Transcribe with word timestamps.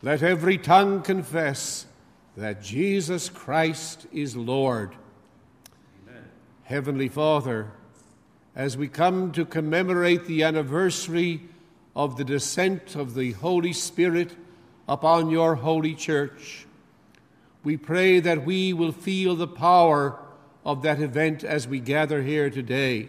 Let 0.00 0.22
every 0.22 0.58
tongue 0.58 1.02
confess 1.02 1.86
that 2.36 2.62
Jesus 2.62 3.28
Christ 3.28 4.06
is 4.12 4.36
Lord. 4.36 4.94
Amen. 6.06 6.22
Heavenly 6.62 7.08
Father, 7.08 7.72
as 8.54 8.76
we 8.76 8.86
come 8.86 9.32
to 9.32 9.44
commemorate 9.44 10.26
the 10.26 10.44
anniversary 10.44 11.48
of 11.96 12.16
the 12.16 12.22
descent 12.22 12.94
of 12.94 13.14
the 13.14 13.32
Holy 13.32 13.72
Spirit 13.72 14.36
upon 14.88 15.30
your 15.30 15.56
holy 15.56 15.96
church, 15.96 16.66
we 17.64 17.76
pray 17.76 18.20
that 18.20 18.46
we 18.46 18.72
will 18.72 18.92
feel 18.92 19.34
the 19.34 19.48
power 19.48 20.16
of 20.64 20.82
that 20.82 21.00
event 21.00 21.42
as 21.42 21.66
we 21.66 21.80
gather 21.80 22.22
here 22.22 22.50
today. 22.50 23.08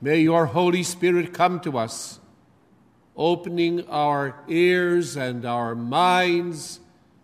May 0.00 0.20
your 0.20 0.46
Holy 0.46 0.82
Spirit 0.82 1.34
come 1.34 1.60
to 1.60 1.76
us 1.76 2.18
opening 3.16 3.86
our 3.88 4.34
ears 4.48 5.16
and 5.16 5.44
our 5.44 5.74
minds, 5.74 6.80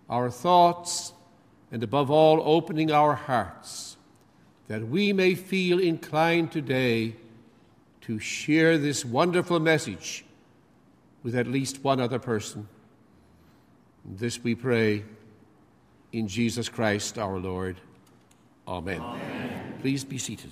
our 0.09 0.30
thoughts, 0.30 1.12
and 1.73 1.83
above 1.83 2.10
all, 2.10 2.41
opening 2.45 2.91
our 2.91 3.14
hearts, 3.14 3.97
that 4.69 4.87
we 4.87 5.12
may 5.12 5.34
feel 5.34 5.78
inclined 5.78 6.52
today 6.52 7.14
to 8.02 8.19
share 8.19 8.78
this 8.78 9.05
wonderful 9.05 9.61
message 9.61 10.24
with 11.23 11.34
at 11.34 11.47
least 11.47 11.84
one 11.84 12.00
other 12.00 12.19
person. 12.19 12.66
This 14.05 14.42
we 14.42 14.55
pray 14.55 15.05
in 16.12 16.27
Jesus 16.27 16.69
Christ 16.69 17.19
our 17.19 17.38
Lord. 17.38 17.77
Amen. 18.66 19.00
Amen. 19.00 19.75
Please 19.80 20.05
be 20.05 20.19
seated. 20.19 20.50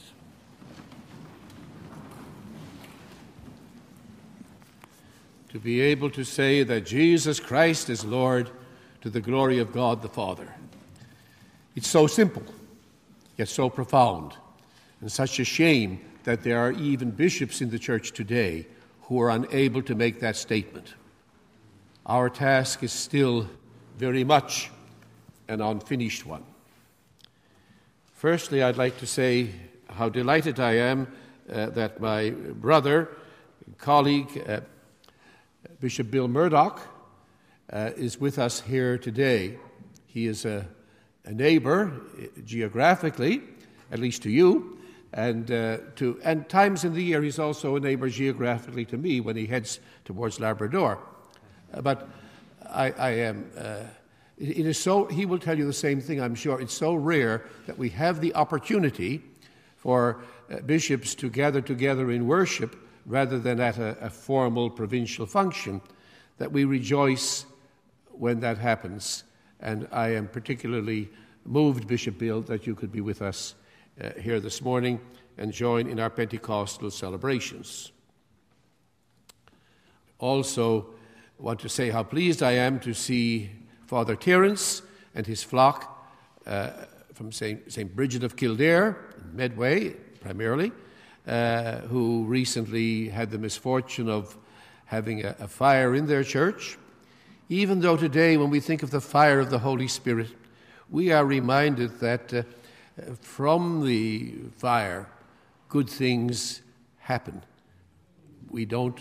To 5.50 5.58
be 5.58 5.80
able 5.80 6.10
to 6.10 6.24
say 6.24 6.62
that 6.62 6.84
Jesus 6.84 7.40
Christ 7.40 7.88
is 7.88 8.04
Lord 8.04 8.50
to 9.00 9.10
the 9.10 9.20
glory 9.20 9.58
of 9.58 9.72
God 9.72 10.02
the 10.02 10.08
Father. 10.08 10.54
It's 11.74 11.88
so 11.88 12.06
simple, 12.06 12.42
yet 13.36 13.48
so 13.48 13.70
profound, 13.70 14.34
and 15.00 15.10
such 15.10 15.40
a 15.40 15.44
shame 15.44 16.00
that 16.24 16.42
there 16.42 16.58
are 16.58 16.72
even 16.72 17.10
bishops 17.10 17.60
in 17.60 17.70
the 17.70 17.78
church 17.78 18.12
today 18.12 18.66
who 19.02 19.20
are 19.20 19.30
unable 19.30 19.82
to 19.82 19.94
make 19.94 20.20
that 20.20 20.36
statement. 20.36 20.94
Our 22.04 22.28
task 22.28 22.82
is 22.82 22.92
still 22.92 23.48
very 23.96 24.24
much 24.24 24.70
an 25.48 25.60
unfinished 25.60 26.26
one. 26.26 26.44
Firstly, 28.12 28.62
I'd 28.62 28.76
like 28.76 28.98
to 28.98 29.06
say 29.06 29.50
how 29.88 30.08
delighted 30.08 30.60
I 30.60 30.72
am 30.72 31.06
uh, 31.50 31.66
that 31.70 32.00
my 32.00 32.30
brother, 32.30 33.08
colleague, 33.78 34.44
uh, 34.46 34.60
Bishop 35.80 36.10
Bill 36.10 36.28
Murdoch 36.28 36.80
uh, 37.72 37.90
is 37.96 38.20
with 38.20 38.38
us 38.38 38.60
here 38.60 38.96
today. 38.96 39.58
He 40.06 40.26
is 40.26 40.44
a, 40.44 40.68
a 41.24 41.32
neighbor 41.32 41.92
geographically, 42.44 43.42
at 43.90 43.98
least 43.98 44.22
to 44.22 44.30
you, 44.30 44.78
and, 45.12 45.50
uh, 45.50 45.78
to, 45.96 46.20
and 46.22 46.48
times 46.48 46.84
in 46.84 46.94
the 46.94 47.02
year 47.02 47.22
he's 47.22 47.40
also 47.40 47.74
a 47.74 47.80
neighbor 47.80 48.08
geographically 48.08 48.84
to 48.86 48.96
me 48.96 49.20
when 49.20 49.36
he 49.36 49.46
heads 49.46 49.80
towards 50.04 50.38
Labrador. 50.38 50.98
Uh, 51.74 51.80
but 51.80 52.08
I, 52.68 52.92
I 52.92 53.10
am. 53.10 53.50
Uh, 53.56 53.84
it, 54.38 54.58
it 54.58 54.66
is 54.66 54.78
so, 54.78 55.06
he 55.06 55.26
will 55.26 55.40
tell 55.40 55.58
you 55.58 55.66
the 55.66 55.72
same 55.72 56.00
thing, 56.00 56.20
I'm 56.20 56.36
sure. 56.36 56.60
It's 56.60 56.74
so 56.74 56.94
rare 56.94 57.44
that 57.66 57.76
we 57.76 57.88
have 57.90 58.20
the 58.20 58.34
opportunity 58.36 59.22
for 59.76 60.22
uh, 60.52 60.60
bishops 60.60 61.16
to 61.16 61.28
gather 61.28 61.60
together 61.60 62.12
in 62.12 62.28
worship 62.28 62.76
rather 63.08 63.38
than 63.38 63.58
at 63.58 63.78
a, 63.78 63.96
a 64.00 64.10
formal 64.10 64.68
provincial 64.70 65.26
function, 65.26 65.80
that 66.36 66.52
we 66.52 66.64
rejoice 66.64 67.46
when 68.10 68.38
that 68.40 68.58
happens. 68.58 69.24
And 69.60 69.88
I 69.90 70.10
am 70.10 70.28
particularly 70.28 71.08
moved, 71.44 71.88
Bishop 71.88 72.18
Bill, 72.18 72.42
that 72.42 72.66
you 72.66 72.74
could 72.74 72.92
be 72.92 73.00
with 73.00 73.22
us 73.22 73.54
uh, 74.00 74.10
here 74.20 74.38
this 74.38 74.60
morning 74.62 75.00
and 75.38 75.52
join 75.52 75.88
in 75.88 75.98
our 75.98 76.10
Pentecostal 76.10 76.90
celebrations. 76.90 77.92
Also, 80.18 80.90
I 81.40 81.42
want 81.42 81.60
to 81.60 81.68
say 81.68 81.90
how 81.90 82.02
pleased 82.02 82.42
I 82.42 82.52
am 82.52 82.78
to 82.80 82.92
see 82.92 83.50
Father 83.86 84.16
Terence 84.16 84.82
and 85.14 85.26
his 85.26 85.42
flock 85.42 86.06
uh, 86.46 86.70
from 87.14 87.32
St. 87.32 87.72
St. 87.72 87.94
Bridget 87.96 88.22
of 88.22 88.36
Kildare, 88.36 88.96
Medway 89.32 89.90
primarily, 90.20 90.72
uh, 91.28 91.80
who 91.88 92.24
recently 92.24 93.08
had 93.08 93.30
the 93.30 93.38
misfortune 93.38 94.08
of 94.08 94.36
having 94.86 95.22
a, 95.24 95.36
a 95.40 95.46
fire 95.46 95.94
in 95.94 96.06
their 96.06 96.24
church. 96.24 96.78
Even 97.50 97.80
though 97.80 97.98
today, 97.98 98.38
when 98.38 98.48
we 98.48 98.60
think 98.60 98.82
of 98.82 98.90
the 98.90 99.00
fire 99.00 99.38
of 99.38 99.50
the 99.50 99.58
Holy 99.58 99.88
Spirit, 99.88 100.28
we 100.88 101.12
are 101.12 101.26
reminded 101.26 102.00
that 102.00 102.32
uh, 102.32 102.42
from 103.20 103.84
the 103.84 104.36
fire, 104.56 105.06
good 105.68 105.90
things 105.90 106.62
happen. 106.96 107.42
We 108.50 108.64
don't. 108.64 108.98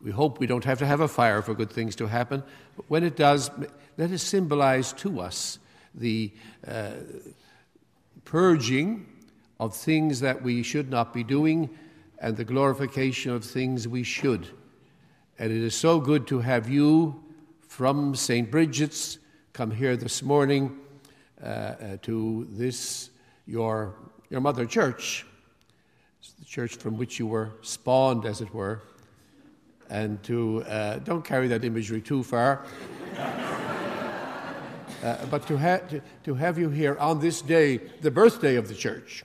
We 0.00 0.12
hope 0.12 0.38
we 0.38 0.46
don't 0.46 0.64
have 0.64 0.78
to 0.78 0.86
have 0.86 1.00
a 1.00 1.08
fire 1.08 1.42
for 1.42 1.54
good 1.54 1.72
things 1.72 1.96
to 1.96 2.06
happen. 2.06 2.44
But 2.76 2.84
when 2.88 3.02
it 3.02 3.16
does, 3.16 3.50
let 3.96 4.12
it 4.12 4.18
symbolize 4.18 4.92
to 4.94 5.20
us 5.20 5.58
the 5.92 6.30
uh, 6.64 6.92
purging 8.24 9.06
of 9.60 9.74
things 9.74 10.20
that 10.20 10.42
we 10.42 10.62
should 10.62 10.90
not 10.90 11.12
be 11.12 11.24
doing 11.24 11.68
and 12.20 12.36
the 12.36 12.44
glorification 12.44 13.32
of 13.32 13.44
things 13.44 13.86
we 13.86 14.02
should. 14.02 14.48
And 15.38 15.52
it 15.52 15.62
is 15.62 15.74
so 15.74 16.00
good 16.00 16.26
to 16.28 16.40
have 16.40 16.68
you 16.68 17.22
from 17.68 18.14
St. 18.14 18.50
Bridget's 18.50 19.18
come 19.52 19.70
here 19.70 19.96
this 19.96 20.22
morning 20.22 20.78
uh, 21.42 21.46
uh, 21.46 21.96
to 22.02 22.46
this, 22.50 23.10
your, 23.46 23.94
your 24.30 24.40
mother 24.40 24.66
church, 24.66 25.24
it's 26.20 26.32
the 26.32 26.44
church 26.44 26.76
from 26.76 26.96
which 26.96 27.18
you 27.18 27.26
were 27.26 27.52
spawned, 27.62 28.24
as 28.24 28.40
it 28.40 28.52
were. 28.52 28.82
And 29.88 30.22
to, 30.24 30.64
uh, 30.64 30.98
don't 30.98 31.24
carry 31.24 31.48
that 31.48 31.64
imagery 31.64 32.00
too 32.00 32.22
far. 32.22 32.64
Uh, 35.00 35.16
but 35.26 35.46
to, 35.46 35.56
ha- 35.56 35.76
to, 35.88 36.02
to 36.24 36.34
have 36.34 36.58
you 36.58 36.68
here 36.68 36.96
on 36.98 37.20
this 37.20 37.40
day, 37.40 37.76
the 38.00 38.10
birthday 38.10 38.56
of 38.56 38.66
the 38.66 38.74
church, 38.74 39.24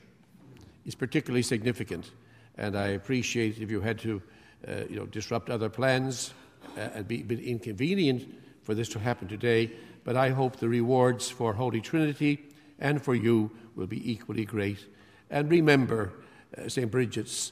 is 0.86 0.96
particularly 0.96 1.44
significant. 1.44 2.12
And 2.58 2.78
I 2.78 2.88
appreciate 2.90 3.60
if 3.60 3.72
you 3.72 3.82
had 3.82 4.00
to 4.00 4.22
uh, 4.68 4.72
you 4.90 4.96
know, 4.96 5.06
disrupt 5.06 5.50
other 5.50 5.70
plans 5.70 6.34
uh, 6.78 6.82
and 6.94 7.08
be 7.08 7.22
a 7.22 7.24
bit 7.24 7.40
inconvenient 7.40 8.28
for 8.64 8.74
this 8.74 8.90
to 8.90 9.00
happen 9.00 9.28
today. 9.28 9.72
But 10.04 10.16
I 10.16 10.30
hope 10.30 10.58
the 10.58 10.70
rewards 10.70 11.30
for 11.30 11.54
Holy 11.54 11.82
Trinity 11.82 12.44
and 12.80 13.02
for 13.02 13.16
you 13.16 13.52
will 13.76 13.88
be 13.88 14.12
equally 14.12 14.46
great. 14.46 14.86
And 15.30 15.50
remember, 15.50 16.14
uh, 16.58 16.70
St. 16.70 16.92
Bridget's, 16.92 17.52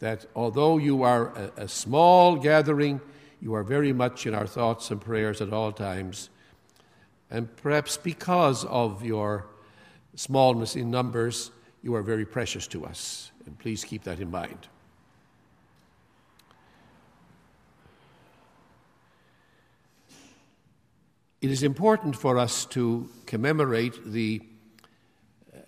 that 0.00 0.26
although 0.34 0.78
you 0.78 1.02
are 1.04 1.28
a, 1.28 1.62
a 1.62 1.68
small 1.68 2.36
gathering, 2.36 3.00
you 3.40 3.54
are 3.54 3.62
very 3.62 3.92
much 3.92 4.26
in 4.26 4.34
our 4.34 4.46
thoughts 4.46 4.90
and 4.90 5.00
prayers 5.00 5.40
at 5.40 5.52
all 5.52 5.72
times. 5.72 6.28
And 7.30 7.54
perhaps 7.56 7.96
because 7.96 8.64
of 8.64 9.04
your 9.04 9.46
smallness 10.14 10.76
in 10.76 10.90
numbers, 10.90 11.50
you 11.82 11.94
are 11.94 12.02
very 12.02 12.24
precious 12.24 12.66
to 12.68 12.84
us, 12.84 13.32
and 13.46 13.58
please 13.58 13.84
keep 13.84 14.04
that 14.04 14.20
in 14.20 14.30
mind. 14.30 14.68
It 21.40 21.50
is 21.50 21.64
important 21.64 22.14
for 22.14 22.38
us 22.38 22.66
to 22.66 23.08
commemorate 23.26 24.12
the 24.12 24.42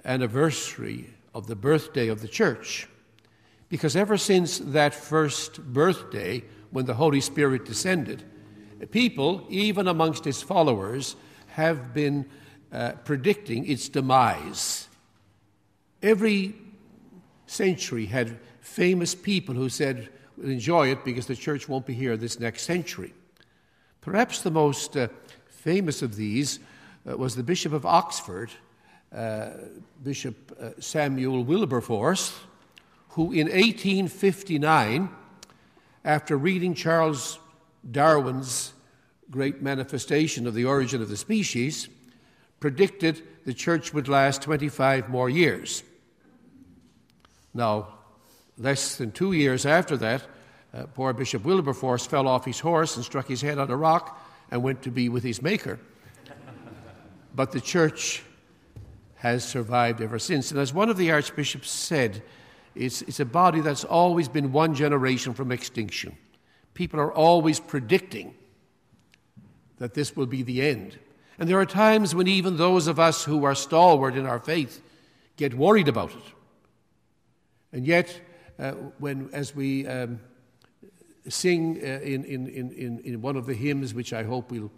anniversary 0.05 1.11
of 1.35 1.49
the 1.49 1.57
birthday 1.57 2.09
of 2.09 2.21
the 2.21 2.29
church 2.29 2.87
because 3.69 3.97
ever 3.97 4.17
since 4.17 4.59
that 4.59 4.95
first 4.95 5.61
birthday, 5.61 6.45
when 6.71 6.85
the 6.85 6.95
Holy 6.95 7.21
Spirit 7.21 7.65
descended, 7.65 8.23
people, 8.93 9.45
even 9.49 9.89
amongst 9.89 10.25
his 10.25 10.43
followers, 10.43 11.17
have 11.49 11.93
been 11.93 12.25
uh, 12.73 12.93
predicting 13.05 13.67
its 13.67 13.89
demise. 13.89 14.89
Every 16.05 16.55
century 17.47 18.05
had 18.05 18.39
famous 18.61 19.15
people 19.15 19.55
who 19.55 19.71
said, 19.71 20.11
enjoy 20.43 20.91
it 20.91 21.03
because 21.03 21.27
the 21.27 21.35
church 21.35 21.67
won't 21.67 21.87
be 21.87 21.95
here 21.95 22.15
this 22.19 22.39
next 22.39 22.65
century. 22.65 23.15
Perhaps 24.03 24.43
the 24.43 24.51
most 24.51 24.99
uh, 24.99 25.09
famous 25.47 26.03
of 26.03 26.15
these 26.15 26.59
uh, 27.11 27.17
was 27.17 27.37
the 27.37 27.43
Bishop 27.43 27.73
of 27.73 27.87
Oxford, 27.87 28.51
uh, 29.15 29.49
Bishop 30.03 30.55
uh, 30.61 30.79
Samuel 30.79 31.43
Wilberforce, 31.43 32.39
who 33.09 33.33
in 33.33 33.47
1859, 33.47 35.09
after 36.05 36.37
reading 36.37 36.75
Charles 36.75 37.39
Darwin's 37.91 38.75
great 39.31 39.63
manifestation 39.63 40.47
of 40.47 40.53
the 40.53 40.67
origin 40.67 41.01
of 41.01 41.09
the 41.09 41.17
species, 41.17 41.89
predicted 42.61 43.23
the 43.47 43.55
church 43.55 43.95
would 43.95 44.07
last 44.07 44.43
25 44.43 45.09
more 45.09 45.31
years. 45.31 45.83
Now, 47.55 47.89
less 48.59 48.97
than 48.97 49.13
two 49.13 49.33
years 49.33 49.65
after 49.65 49.97
that, 49.99 50.23
uh, 50.75 50.87
poor 50.95 51.13
Bishop 51.13 51.45
Wilberforce 51.45 52.05
fell 52.05 52.27
off 52.27 52.45
his 52.45 52.59
horse 52.61 52.97
and 52.97 53.05
struck 53.05 53.29
his 53.29 53.41
head 53.41 53.59
on 53.59 53.71
a 53.71 53.77
rock 53.77 54.21
and 54.51 54.63
went 54.63 54.83
to 54.83 54.91
be 54.91 55.09
with 55.09 55.23
his 55.23 55.41
Maker. 55.41 55.79
but 57.35 57.53
the 57.53 57.61
church 57.61 58.23
has 59.17 59.45
survived 59.45 60.01
ever 60.01 60.19
since. 60.19 60.51
And 60.51 60.61
as 60.61 60.75
one 60.75 60.91
of 60.91 60.97
the 60.97 61.13
archbishops 61.13 61.71
said, 61.71 62.23
it's, 62.75 63.03
it's 63.03 63.21
a 63.21 63.25
body 63.25 63.61
that's 63.61 63.85
always 63.85 64.29
been 64.29 64.53
one 64.53 64.75
generation 64.75 65.33
from 65.33 65.53
extinction. 65.53 66.17
People 66.75 66.99
are 66.99 67.13
always 67.13 67.61
predicting 67.61 68.35
that 69.79 69.95
this 69.95 70.17
will 70.17 70.27
be 70.27 70.43
the 70.43 70.61
end. 70.61 70.99
And 71.39 71.49
there 71.49 71.59
are 71.59 71.67
times 71.67 72.15
when 72.15 72.27
even 72.29 72.57
those 72.57 72.87
of 72.87 72.99
us 72.99 73.25
who 73.25 73.45
are 73.45 73.55
stalwart 73.55 74.17
in 74.17 74.27
our 74.27 74.41
faith 74.41 74.83
get 75.37 75.55
worried 75.55 75.89
about 75.89 76.11
it. 76.11 76.23
And 77.75 77.85
yet, 77.85 78.21
uh, 78.57 78.71
when, 78.99 79.29
as 79.33 79.53
we 79.53 79.85
um, 79.89 80.21
sing 81.29 81.81
uh, 81.83 81.87
in, 81.87 82.25
in, 82.25 82.47
in, 82.47 83.01
in 83.01 83.21
one 83.21 83.37
of 83.37 83.47
the 83.47 83.55
hymns, 83.55 83.93
which 83.93 84.13
I 84.13 84.23
hope 84.23 84.53
we'll 84.53 84.71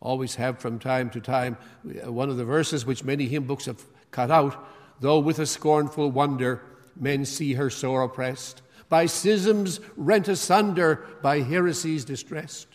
always 0.00 0.36
have 0.36 0.60
from 0.60 0.78
time 0.78 1.10
to 1.10 1.20
time, 1.20 1.56
uh, 1.84 2.12
one 2.12 2.30
of 2.30 2.36
the 2.36 2.44
verses 2.44 2.86
which 2.86 3.02
many 3.02 3.26
hymn 3.26 3.42
books 3.42 3.64
have 3.64 3.82
cut 4.12 4.30
out, 4.30 4.68
though 5.00 5.18
with 5.18 5.40
a 5.40 5.46
scornful 5.46 6.12
wonder 6.12 6.62
men 6.94 7.24
see 7.24 7.54
her 7.54 7.70
sore 7.70 8.02
oppressed, 8.02 8.62
by 8.88 9.06
schisms 9.06 9.80
rent 9.96 10.28
asunder, 10.28 11.04
by 11.22 11.40
heresies 11.40 12.04
distressed. 12.04 12.68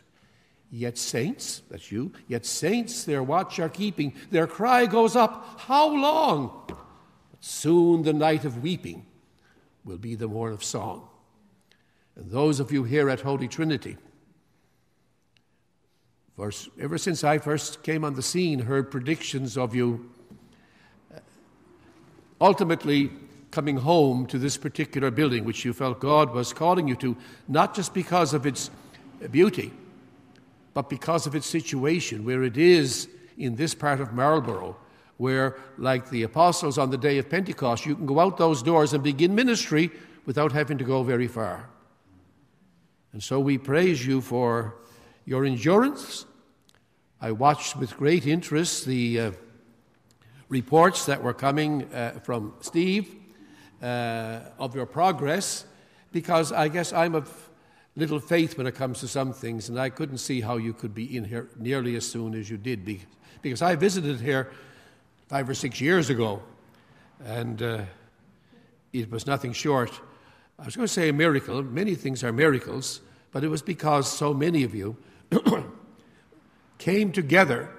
Yet 0.71 0.97
saints, 0.97 1.61
that's 1.71 1.89
you, 1.89 2.11
yet 2.27 2.45
saints 2.45 3.05
their 3.05 3.23
watch 3.23 3.61
are 3.61 3.69
keeping, 3.69 4.13
their 4.29 4.45
cry 4.45 4.87
goes 4.87 5.15
up, 5.15 5.61
How 5.61 5.87
long? 5.87 6.65
But 6.67 6.77
soon 7.39 8.03
the 8.03 8.11
night 8.11 8.43
of 8.43 8.61
weeping 8.61 9.05
will 9.89 9.97
be 9.97 10.13
the 10.13 10.27
morn 10.27 10.53
of 10.53 10.63
song. 10.63 11.09
And 12.15 12.29
those 12.29 12.59
of 12.59 12.71
you 12.71 12.83
here 12.83 13.09
at 13.09 13.21
Holy 13.21 13.47
Trinity, 13.47 13.97
ever 16.79 16.97
since 16.97 17.23
I 17.23 17.39
first 17.39 17.81
came 17.81 18.05
on 18.05 18.13
the 18.13 18.21
scene, 18.21 18.59
heard 18.59 18.91
predictions 18.91 19.57
of 19.57 19.73
you 19.73 20.11
uh, 21.13 21.19
ultimately 22.39 23.09
coming 23.49 23.77
home 23.77 24.27
to 24.27 24.37
this 24.37 24.57
particular 24.57 25.09
building, 25.09 25.43
which 25.43 25.65
you 25.65 25.73
felt 25.73 25.99
God 25.99 26.33
was 26.33 26.53
calling 26.53 26.87
you 26.87 26.95
to, 26.97 27.17
not 27.47 27.75
just 27.75 27.95
because 27.95 28.35
of 28.35 28.45
its 28.45 28.69
beauty, 29.31 29.73
but 30.75 30.87
because 30.87 31.25
of 31.25 31.33
its 31.33 31.47
situation, 31.47 32.23
where 32.23 32.43
it 32.43 32.57
is 32.57 33.09
in 33.39 33.55
this 33.55 33.73
part 33.73 33.99
of 33.99 34.13
Marlborough, 34.13 34.77
where, 35.19 35.57
like 35.77 36.09
the 36.09 36.23
apostles 36.23 36.77
on 36.77 36.89
the 36.91 36.97
day 36.97 37.17
of 37.17 37.29
Pentecost, 37.29 37.85
you 37.85 37.93
can 37.93 38.05
go 38.05 38.21
out 38.21 38.37
those 38.37 38.63
doors 38.63 38.93
and 38.93 39.03
begin 39.03 39.35
ministry 39.35 39.91
without 40.25 40.53
having 40.53 40.77
to 40.77 40.85
go 40.85 41.03
very 41.03 41.27
far. 41.27 41.69
And 43.11 43.21
so 43.21 43.37
we 43.37 43.57
praise 43.57 44.05
you 44.05 44.21
for 44.21 44.75
your 45.25 45.43
endurance. 45.43 46.25
I 47.19 47.33
watched 47.33 47.75
with 47.75 47.97
great 47.97 48.25
interest 48.25 48.85
the 48.85 49.19
uh, 49.19 49.31
reports 50.47 51.05
that 51.07 51.21
were 51.21 51.33
coming 51.33 51.93
uh, 51.93 52.11
from 52.23 52.53
Steve 52.61 53.13
uh, 53.83 54.39
of 54.57 54.73
your 54.73 54.85
progress 54.85 55.65
because 56.13 56.53
I 56.53 56.69
guess 56.69 56.93
I'm 56.93 57.13
of 57.13 57.49
little 57.97 58.21
faith 58.21 58.57
when 58.57 58.67
it 58.67 58.75
comes 58.75 59.01
to 59.01 59.07
some 59.09 59.33
things, 59.33 59.67
and 59.67 59.77
I 59.77 59.89
couldn't 59.89 60.19
see 60.19 60.39
how 60.39 60.55
you 60.55 60.71
could 60.71 60.95
be 60.95 61.17
in 61.17 61.25
here 61.25 61.49
nearly 61.57 61.97
as 61.97 62.07
soon 62.07 62.35
as 62.35 62.49
you 62.49 62.57
did 62.57 62.85
because 63.41 63.61
I 63.61 63.75
visited 63.75 64.21
here 64.21 64.49
five 65.29 65.47
or 65.47 65.53
six 65.53 65.79
years 65.79 66.09
ago, 66.09 66.41
and 67.23 67.61
uh, 67.61 67.81
it 68.91 69.11
was 69.11 69.27
nothing 69.27 69.53
short. 69.53 69.91
I 70.57 70.65
was 70.65 70.75
going 70.75 70.87
to 70.87 70.93
say 70.93 71.09
a 71.09 71.13
miracle. 71.13 71.61
Many 71.61 71.93
things 71.93 72.23
are 72.23 72.33
miracles, 72.33 73.01
but 73.31 73.43
it 73.43 73.47
was 73.47 73.61
because 73.61 74.11
so 74.11 74.33
many 74.33 74.63
of 74.63 74.73
you 74.73 74.97
came 76.79 77.11
together 77.11 77.69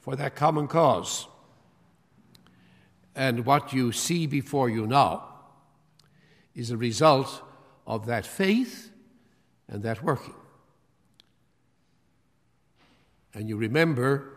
for 0.00 0.16
that 0.16 0.34
common 0.36 0.68
cause. 0.68 1.26
And 3.16 3.46
what 3.46 3.72
you 3.72 3.92
see 3.92 4.26
before 4.26 4.68
you 4.68 4.86
now 4.86 5.28
is 6.54 6.70
a 6.70 6.76
result 6.76 7.42
of 7.86 8.04
that 8.04 8.26
faith 8.26 8.90
and 9.66 9.82
that 9.82 10.02
working. 10.02 10.34
And 13.32 13.48
you 13.48 13.56
remember 13.56 14.31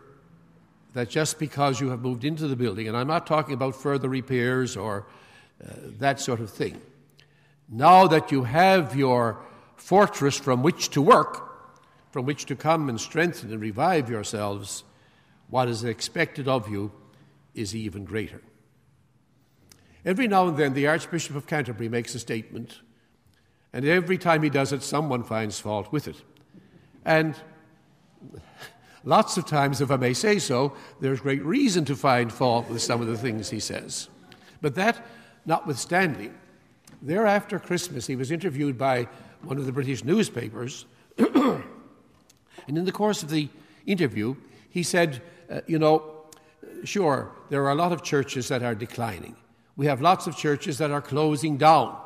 that 0.96 1.10
just 1.10 1.38
because 1.38 1.78
you 1.78 1.90
have 1.90 2.00
moved 2.00 2.24
into 2.24 2.48
the 2.48 2.56
building, 2.56 2.88
and 2.88 2.96
I'm 2.96 3.06
not 3.06 3.26
talking 3.26 3.52
about 3.52 3.76
further 3.76 4.08
repairs 4.08 4.78
or 4.78 5.06
uh, 5.62 5.72
that 5.98 6.20
sort 6.20 6.40
of 6.40 6.48
thing, 6.48 6.80
now 7.68 8.06
that 8.06 8.32
you 8.32 8.44
have 8.44 8.96
your 8.96 9.38
fortress 9.76 10.38
from 10.38 10.62
which 10.62 10.88
to 10.90 11.02
work, 11.02 11.42
from 12.12 12.24
which 12.24 12.46
to 12.46 12.56
come 12.56 12.88
and 12.88 12.98
strengthen 12.98 13.52
and 13.52 13.60
revive 13.60 14.08
yourselves, 14.08 14.84
what 15.50 15.68
is 15.68 15.84
expected 15.84 16.48
of 16.48 16.66
you 16.70 16.90
is 17.54 17.76
even 17.76 18.06
greater. 18.06 18.40
Every 20.02 20.26
now 20.26 20.48
and 20.48 20.56
then, 20.56 20.72
the 20.72 20.86
Archbishop 20.86 21.36
of 21.36 21.46
Canterbury 21.46 21.90
makes 21.90 22.14
a 22.14 22.18
statement, 22.18 22.80
and 23.70 23.84
every 23.84 24.16
time 24.16 24.42
he 24.42 24.48
does 24.48 24.72
it, 24.72 24.82
someone 24.82 25.24
finds 25.24 25.60
fault 25.60 25.92
with 25.92 26.08
it. 26.08 26.22
And 27.04 27.34
lots 29.06 29.38
of 29.38 29.46
times, 29.46 29.80
if 29.80 29.90
I 29.90 29.96
may 29.96 30.12
say 30.12 30.38
so, 30.38 30.74
there's 31.00 31.20
great 31.20 31.42
reason 31.42 31.86
to 31.86 31.96
find 31.96 32.30
fault 32.30 32.68
with 32.68 32.82
some 32.82 33.00
of 33.00 33.06
the 33.06 33.16
things 33.16 33.48
he 33.48 33.60
says. 33.60 34.10
But 34.60 34.74
that 34.74 35.06
notwithstanding, 35.46 36.34
thereafter 37.00 37.58
Christmas, 37.58 38.06
he 38.06 38.16
was 38.16 38.30
interviewed 38.30 38.76
by 38.76 39.08
one 39.42 39.56
of 39.56 39.64
the 39.64 39.72
British 39.72 40.04
newspapers, 40.04 40.84
and 41.18 41.62
in 42.68 42.84
the 42.84 42.92
course 42.92 43.22
of 43.22 43.30
the 43.30 43.48
interview, 43.86 44.36
he 44.68 44.82
said, 44.82 45.22
uh, 45.50 45.62
You 45.66 45.78
know, 45.78 46.26
sure, 46.84 47.32
there 47.48 47.64
are 47.64 47.70
a 47.70 47.74
lot 47.74 47.92
of 47.92 48.02
churches 48.02 48.48
that 48.48 48.62
are 48.62 48.74
declining 48.74 49.36
we 49.76 49.86
have 49.86 50.00
lots 50.00 50.26
of 50.26 50.36
churches 50.36 50.78
that 50.78 50.90
are 50.90 51.02
closing 51.02 51.58
down. 51.58 51.96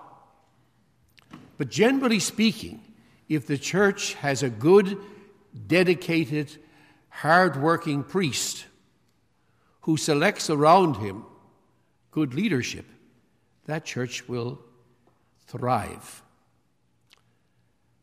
But 1.56 1.70
generally 1.70 2.18
speaking, 2.18 2.80
if 3.28 3.46
the 3.46 3.58
church 3.58 4.14
has 4.14 4.42
a 4.42 4.50
good, 4.50 4.98
dedicated, 5.68 6.58
hard-working 7.10 8.04
priest 8.04 8.66
who 9.82 9.96
selects 9.96 10.50
around 10.50 10.96
him 10.96 11.24
good 12.10 12.34
leadership, 12.34 12.86
that 13.66 13.84
church 13.84 14.28
will 14.28 14.58
thrive. 15.46 16.22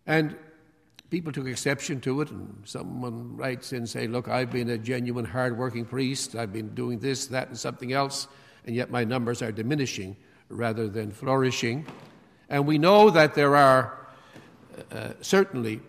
And 0.05 0.35
people 1.09 1.31
took 1.31 1.47
exception 1.47 1.99
to 2.01 2.21
it, 2.21 2.31
and 2.31 2.61
someone 2.63 3.35
writes 3.35 3.73
in 3.73 3.85
saying, 3.85 4.11
"Look, 4.11 4.27
I've 4.27 4.51
been 4.51 4.69
a 4.69 4.77
genuine, 4.77 5.25
hard-working 5.25 5.85
priest. 5.85 6.35
I've 6.35 6.53
been 6.53 6.73
doing 6.73 6.99
this, 6.99 7.27
that, 7.27 7.49
and 7.49 7.57
something 7.57 7.91
else." 7.91 8.27
and 8.67 8.75
yet 8.75 8.91
my 8.91 9.03
numbers 9.05 9.41
are 9.41 9.51
diminishing 9.51 10.15
rather 10.49 10.87
than 10.89 11.09
flourishing. 11.09 11.87
And 12.49 12.67
we 12.67 12.77
know 12.77 13.09
that 13.09 13.33
there 13.33 13.55
are 13.55 13.97
uh, 14.91 15.13
certainly 15.21 15.81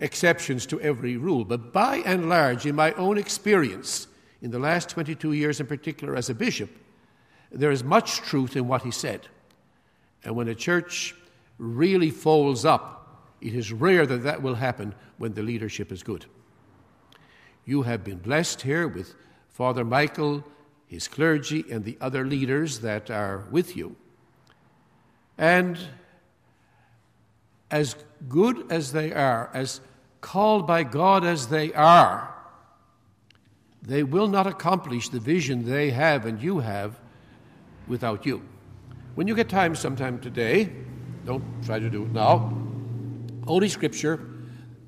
exceptions 0.00 0.66
to 0.66 0.80
every 0.80 1.16
rule, 1.16 1.44
but 1.44 1.72
by 1.72 1.96
and 1.98 2.28
large, 2.28 2.66
in 2.66 2.74
my 2.74 2.92
own 2.92 3.18
experience, 3.18 4.06
in 4.40 4.50
the 4.50 4.58
last 4.58 4.88
22 4.90 5.32
years 5.32 5.60
in 5.60 5.66
particular 5.66 6.14
as 6.14 6.30
a 6.30 6.34
bishop, 6.34 6.70
there 7.50 7.70
is 7.70 7.82
much 7.82 8.18
truth 8.18 8.56
in 8.56 8.68
what 8.68 8.82
he 8.82 8.90
said. 8.90 9.26
And 10.24 10.36
when 10.36 10.48
a 10.48 10.54
church 10.54 11.14
really 11.58 12.10
folds 12.10 12.64
up, 12.64 13.34
it 13.40 13.54
is 13.54 13.72
rare 13.72 14.06
that 14.06 14.22
that 14.24 14.42
will 14.42 14.56
happen 14.56 14.94
when 15.16 15.34
the 15.34 15.42
leadership 15.42 15.90
is 15.90 16.02
good. 16.02 16.26
You 17.64 17.82
have 17.82 18.04
been 18.04 18.18
blessed 18.18 18.62
here 18.62 18.86
with 18.86 19.14
Father 19.48 19.84
Michael 19.84 20.44
his 20.88 21.06
clergy, 21.06 21.64
and 21.70 21.84
the 21.84 21.98
other 22.00 22.24
leaders 22.24 22.80
that 22.80 23.10
are 23.10 23.44
with 23.50 23.76
you. 23.76 23.94
And 25.36 25.78
as 27.70 27.94
good 28.28 28.72
as 28.72 28.92
they 28.92 29.12
are, 29.12 29.50
as 29.52 29.82
called 30.20 30.66
by 30.66 30.82
God 30.82 31.24
as 31.24 31.48
they 31.48 31.72
are, 31.72 32.34
they 33.82 34.02
will 34.02 34.28
not 34.28 34.46
accomplish 34.46 35.08
the 35.08 35.20
vision 35.20 35.64
they 35.64 35.90
have 35.90 36.26
and 36.26 36.42
you 36.42 36.58
have 36.58 36.98
without 37.86 38.26
you. 38.26 38.42
When 39.14 39.26
you 39.26 39.34
get 39.34 39.48
time 39.48 39.74
sometime 39.74 40.20
today, 40.20 40.70
don't 41.24 41.44
try 41.64 41.78
to 41.78 41.90
do 41.90 42.04
it 42.04 42.12
now, 42.12 42.56
Holy 43.46 43.68
Scripture, 43.68 44.20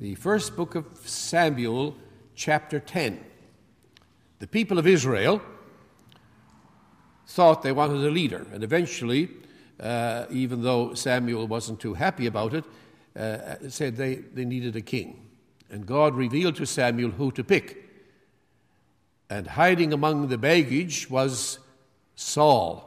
the 0.00 0.14
first 0.16 0.56
book 0.56 0.74
of 0.74 0.86
Samuel, 1.04 1.96
chapter 2.34 2.78
10. 2.78 3.18
The 4.38 4.46
people 4.46 4.78
of 4.78 4.86
Israel 4.86 5.40
thought 7.26 7.62
they 7.62 7.72
wanted 7.72 8.04
a 8.04 8.10
leader. 8.10 8.46
And 8.52 8.64
eventually, 8.64 9.30
uh, 9.78 10.26
even 10.30 10.62
though 10.62 10.94
Samuel 10.94 11.46
wasn't 11.46 11.80
too 11.80 11.94
happy 11.94 12.26
about 12.26 12.54
it, 12.54 12.64
uh, 13.18 13.56
said 13.68 13.96
they, 13.96 14.16
they 14.16 14.44
needed 14.44 14.76
a 14.76 14.80
king. 14.80 15.28
And 15.70 15.86
God 15.86 16.14
revealed 16.14 16.56
to 16.56 16.66
Samuel 16.66 17.10
who 17.10 17.30
to 17.32 17.44
pick. 17.44 17.84
And 19.28 19.46
hiding 19.46 19.92
among 19.92 20.28
the 20.28 20.38
baggage 20.38 21.08
was 21.08 21.58
Saul. 22.16 22.86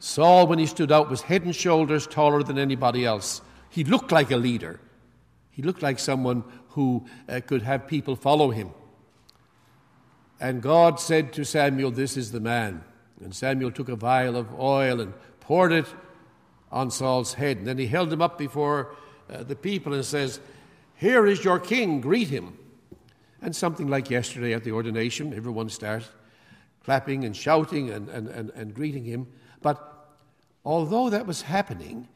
Saul, 0.00 0.46
when 0.46 0.58
he 0.58 0.66
stood 0.66 0.90
out, 0.90 1.10
was 1.10 1.22
head 1.22 1.44
and 1.44 1.54
shoulders 1.54 2.06
taller 2.06 2.42
than 2.42 2.58
anybody 2.58 3.04
else. 3.04 3.42
He 3.68 3.84
looked 3.84 4.10
like 4.10 4.30
a 4.30 4.36
leader. 4.36 4.80
He 5.50 5.62
looked 5.62 5.82
like 5.82 5.98
someone 5.98 6.42
who 6.70 7.06
uh, 7.28 7.40
could 7.46 7.62
have 7.62 7.86
people 7.86 8.16
follow 8.16 8.50
him. 8.50 8.70
And 10.40 10.62
God 10.62 10.98
said 10.98 11.32
to 11.34 11.44
Samuel, 11.44 11.90
This 11.90 12.16
is 12.16 12.32
the 12.32 12.40
man. 12.40 12.82
And 13.22 13.34
Samuel 13.34 13.70
took 13.70 13.90
a 13.90 13.96
vial 13.96 14.36
of 14.36 14.58
oil 14.58 15.00
and 15.00 15.12
poured 15.40 15.72
it 15.72 15.86
on 16.70 16.90
Saul's 16.90 17.34
head. 17.34 17.58
And 17.58 17.66
then 17.66 17.78
he 17.78 17.86
held 17.86 18.12
him 18.12 18.22
up 18.22 18.38
before 18.38 18.94
uh, 19.32 19.42
the 19.42 19.56
people 19.56 19.94
and 19.94 20.04
says, 20.04 20.40
Here 20.96 21.26
is 21.26 21.44
your 21.44 21.58
king, 21.58 22.00
greet 22.00 22.28
him. 22.28 22.56
And 23.42 23.54
something 23.56 23.88
like 23.88 24.10
yesterday 24.10 24.52
at 24.52 24.64
the 24.64 24.72
ordination, 24.72 25.32
everyone 25.34 25.68
started 25.70 26.08
clapping 26.84 27.24
and 27.24 27.36
shouting 27.36 27.90
and, 27.90 28.08
and, 28.08 28.28
and, 28.28 28.50
and 28.50 28.74
greeting 28.74 29.04
him. 29.04 29.26
But 29.62 30.08
although 30.64 31.10
that 31.10 31.26
was 31.26 31.42
happening, 31.42 32.08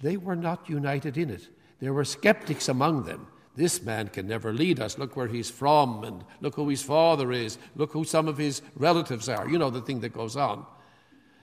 they 0.00 0.16
were 0.16 0.36
not 0.36 0.68
united 0.68 1.16
in 1.16 1.30
it. 1.30 1.48
There 1.80 1.92
were 1.92 2.04
skeptics 2.04 2.68
among 2.68 3.04
them. 3.04 3.26
This 3.56 3.82
man 3.82 4.08
can 4.08 4.28
never 4.28 4.52
lead 4.52 4.80
us. 4.80 4.98
Look 4.98 5.16
where 5.16 5.26
he's 5.26 5.50
from, 5.50 6.04
and 6.04 6.24
look 6.40 6.54
who 6.54 6.68
his 6.68 6.82
father 6.82 7.32
is. 7.32 7.58
Look 7.74 7.92
who 7.92 8.04
some 8.04 8.28
of 8.28 8.38
his 8.38 8.62
relatives 8.76 9.28
are. 9.28 9.48
You 9.48 9.58
know 9.58 9.70
the 9.70 9.80
thing 9.80 10.00
that 10.00 10.12
goes 10.12 10.36
on. 10.36 10.64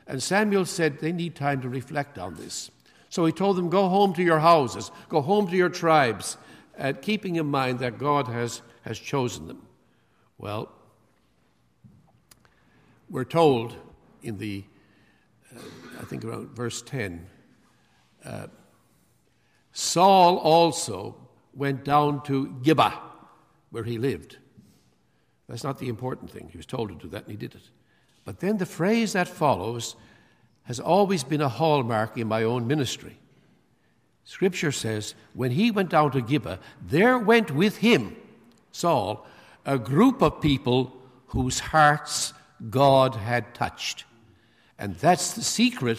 And 0.08 0.24
Samuel 0.24 0.66
said 0.66 1.00
they 1.00 1.12
need 1.12 1.36
time 1.36 1.62
to 1.62 1.70
reflect 1.70 2.18
on 2.18 2.36
this. 2.36 2.72
So 3.10 3.26
he 3.26 3.32
told 3.32 3.58
them, 3.58 3.70
Go 3.70 3.90
home 3.90 4.14
to 4.14 4.24
your 4.24 4.40
houses, 4.40 4.92
go 5.10 5.22
home 5.22 5.48
to 5.50 5.56
your 5.56 5.70
tribes, 5.70 6.38
keeping 7.02 7.36
in 7.36 7.48
mind 7.48 7.80
that 7.80 7.98
God 7.98 8.28
has, 8.28 8.62
has 8.84 9.00
chosen 9.00 9.48
them. 9.48 9.62
Well, 10.38 10.72
we're 13.10 13.26
told 13.26 13.76
in 14.22 14.38
the, 14.38 14.64
uh, 15.56 15.62
I 16.00 16.04
think 16.04 16.26
around 16.26 16.50
verse 16.50 16.82
10, 16.82 17.26
uh, 18.26 18.48
Saul 19.72 20.38
also 20.38 21.16
went 21.54 21.84
down 21.84 22.24
to 22.24 22.56
Gibeah, 22.62 23.00
where 23.72 23.84
he 23.84 23.98
lived. 23.98 24.38
That's 25.48 25.64
not 25.64 25.80
the 25.80 25.88
important 25.88 26.30
thing. 26.30 26.50
He 26.52 26.58
was 26.58 26.66
told 26.66 26.90
to 26.90 26.96
do 26.96 27.08
that, 27.10 27.24
and 27.24 27.32
he 27.32 27.38
did 27.38 27.56
it. 27.56 27.62
But 28.28 28.42
then 28.42 28.58
the 28.58 28.66
phrase 28.66 29.14
that 29.14 29.30
follows 29.30 29.96
has 30.64 30.82
always 30.82 31.24
been 31.24 31.40
a 31.40 31.48
hallmark 31.48 32.18
in 32.18 32.28
my 32.28 32.44
own 32.44 32.68
ministry. 32.68 33.18
Scripture 34.26 34.74
says, 34.74 35.16
when 35.34 35.52
he 35.52 35.72
went 35.72 35.88
down 35.88 36.12
to 36.12 36.20
Gibeah, 36.20 36.60
there 36.86 37.18
went 37.18 37.52
with 37.52 37.78
him, 37.78 38.18
Saul, 38.74 39.26
a 39.66 39.80
group 39.80 40.22
of 40.22 40.42
people 40.42 40.92
whose 41.28 41.60
hearts 41.60 42.34
God 42.70 43.16
had 43.16 43.56
touched. 43.56 44.04
And 44.78 44.96
that's 44.96 45.32
the 45.32 45.42
secret 45.42 45.98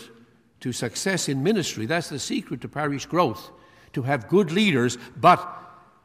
to 0.61 0.71
success 0.71 1.31
in 1.31 1.43
ministry. 1.43 1.87
That's 1.87 2.11
the 2.11 2.19
secret 2.19 2.61
to 2.61 2.69
parish 2.69 3.07
growth, 3.07 3.51
to 3.95 4.03
have 4.03 4.29
good 4.29 4.53
leaders, 4.53 4.99
but 5.17 5.41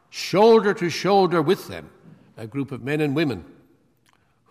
shoulder 0.08 0.72
to 0.72 0.88
shoulder 0.88 1.42
with 1.42 1.68
them, 1.68 1.90
a 2.38 2.46
group 2.46 2.72
of 2.72 2.82
men 2.82 3.02
and 3.02 3.14
women 3.14 3.44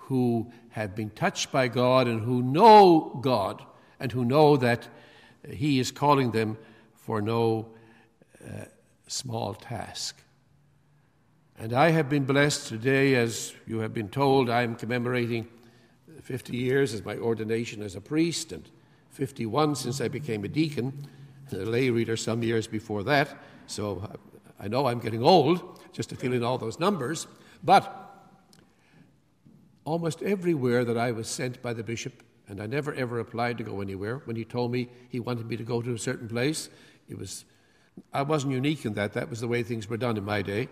who 0.08 0.52
have 0.70 0.96
been 0.96 1.10
touched 1.12 1.52
by 1.52 1.68
God 1.68 2.08
and 2.08 2.22
who 2.22 2.42
know 2.42 3.20
God 3.22 3.64
and 4.00 4.12
who 4.12 4.26
know 4.26 4.58
that 4.58 4.88
He 5.50 5.80
is 5.80 5.92
calling 5.92 6.32
them 6.32 6.58
for 6.96 7.22
no 7.22 7.68
uh, 8.44 8.66
small 9.08 9.54
task. 9.54 10.22
And 11.58 11.74
I 11.74 11.92
have 11.92 12.10
been 12.10 12.26
blessed 12.26 12.68
today, 12.68 13.16
as 13.16 13.54
you 13.68 13.80
have 13.80 13.94
been 13.94 14.10
told, 14.10 14.50
I 14.50 14.64
am 14.64 14.76
commemorating 14.76 15.48
50 16.22 16.58
years 16.58 16.94
as 16.94 17.06
my 17.06 17.18
ordination 17.18 17.82
as 17.82 17.96
a 17.96 18.02
priest 18.02 18.52
and 18.52 18.68
51 19.12 19.76
since 19.76 20.02
I 20.02 20.08
became 20.08 20.44
a 20.44 20.48
deacon, 20.48 21.08
a 21.52 21.58
lay 21.58 21.90
reader 21.90 22.18
some 22.18 22.42
years 22.44 22.66
before 22.68 23.04
that. 23.04 23.38
So 23.68 24.10
I 24.60 24.68
know 24.68 24.88
I'm 24.88 25.00
getting 25.00 25.24
old 25.24 25.80
just 25.94 26.10
to 26.10 26.16
fill 26.16 26.34
in 26.34 26.44
all 26.44 26.58
those 26.58 26.80
numbers. 26.80 27.28
But 27.64 28.03
almost 29.86 30.22
everywhere 30.22 30.86
that 30.86 30.98
I 30.98 31.12
was 31.12 31.28
sent 31.28 31.62
by 31.62 31.74
the 31.74 31.84
bishop, 31.84 32.24
and 32.48 32.62
I 32.62 32.66
never 32.66 32.94
ever 32.94 33.20
applied 33.20 33.58
to 33.58 33.64
go 33.64 33.82
anywhere, 33.82 34.22
when 34.26 34.36
he 34.36 34.46
told 34.46 34.72
me 34.72 34.90
he 35.10 35.20
wanted 35.20 35.48
me 35.48 35.58
to 35.58 35.64
go 35.64 35.82
to 35.82 35.94
a 35.94 36.00
certain 36.00 36.28
place, 36.28 36.70
it 37.10 37.18
was 37.18 37.46
I 38.12 38.24
wasn't 38.24 38.54
unique 38.54 38.86
in 38.86 38.94
that. 38.94 39.14
That 39.14 39.30
was 39.30 39.40
the 39.40 39.48
way 39.48 39.64
things 39.64 39.88
were 39.88 39.98
done 39.98 40.18
in 40.18 40.26
my 40.26 40.42
day. 40.42 40.68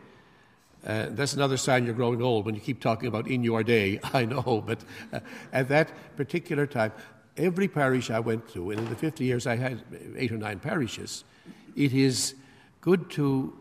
Uh, 0.86 1.08
that's 1.12 1.34
another 1.34 1.58
sign 1.58 1.86
you're 1.86 1.94
growing 1.94 2.22
old 2.22 2.46
when 2.46 2.56
you 2.56 2.62
keep 2.62 2.80
talking 2.80 3.08
about 3.08 3.27
in 3.27 3.44
your 3.44 3.63
day. 3.63 4.00
I 4.13 4.25
know, 4.25 4.63
but 4.65 4.80
uh, 5.13 5.20
at 5.53 5.70
that 5.70 5.91
particular 6.18 6.65
time, 6.65 6.91
every 7.38 7.68
parish 7.68 8.10
I 8.10 8.20
went 8.20 8.48
to, 8.53 8.72
and 8.72 8.80
in 8.80 8.89
the 8.89 8.96
50 8.96 9.24
years 9.24 9.46
I 9.46 9.56
had 9.56 9.84
eight 10.18 10.32
or 10.32 10.38
nine 10.38 10.60
parishes, 10.60 11.24
it 11.75 11.94
is 11.94 12.34
good 12.82 13.12
to, 13.12 13.56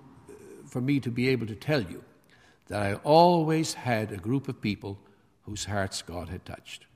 for 0.66 0.80
me 0.80 0.98
to 1.00 1.10
be 1.10 1.28
able 1.28 1.46
to 1.46 1.54
tell 1.54 1.82
you 1.82 2.02
that 2.68 2.80
I 2.80 2.94
always 2.94 3.74
had 3.74 4.12
a 4.12 4.16
group 4.16 4.48
of 4.48 4.60
people 4.60 4.98
whose 5.50 5.64
hearts 5.64 6.00
God 6.02 6.28
had 6.28 6.44
touched. 6.44 6.86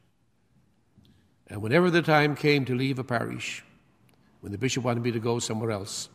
And 1.48 1.60
whenever 1.60 1.90
the 1.90 2.02
time 2.02 2.36
came 2.36 2.64
to 2.66 2.74
leave 2.76 3.00
a 3.00 3.04
parish, 3.04 3.64
when 4.42 4.52
the 4.52 4.58
bishop 4.58 4.84
wanted 4.84 5.02
me 5.02 5.10
to 5.10 5.18
go 5.18 5.40
somewhere 5.40 5.72
else, 5.72 6.08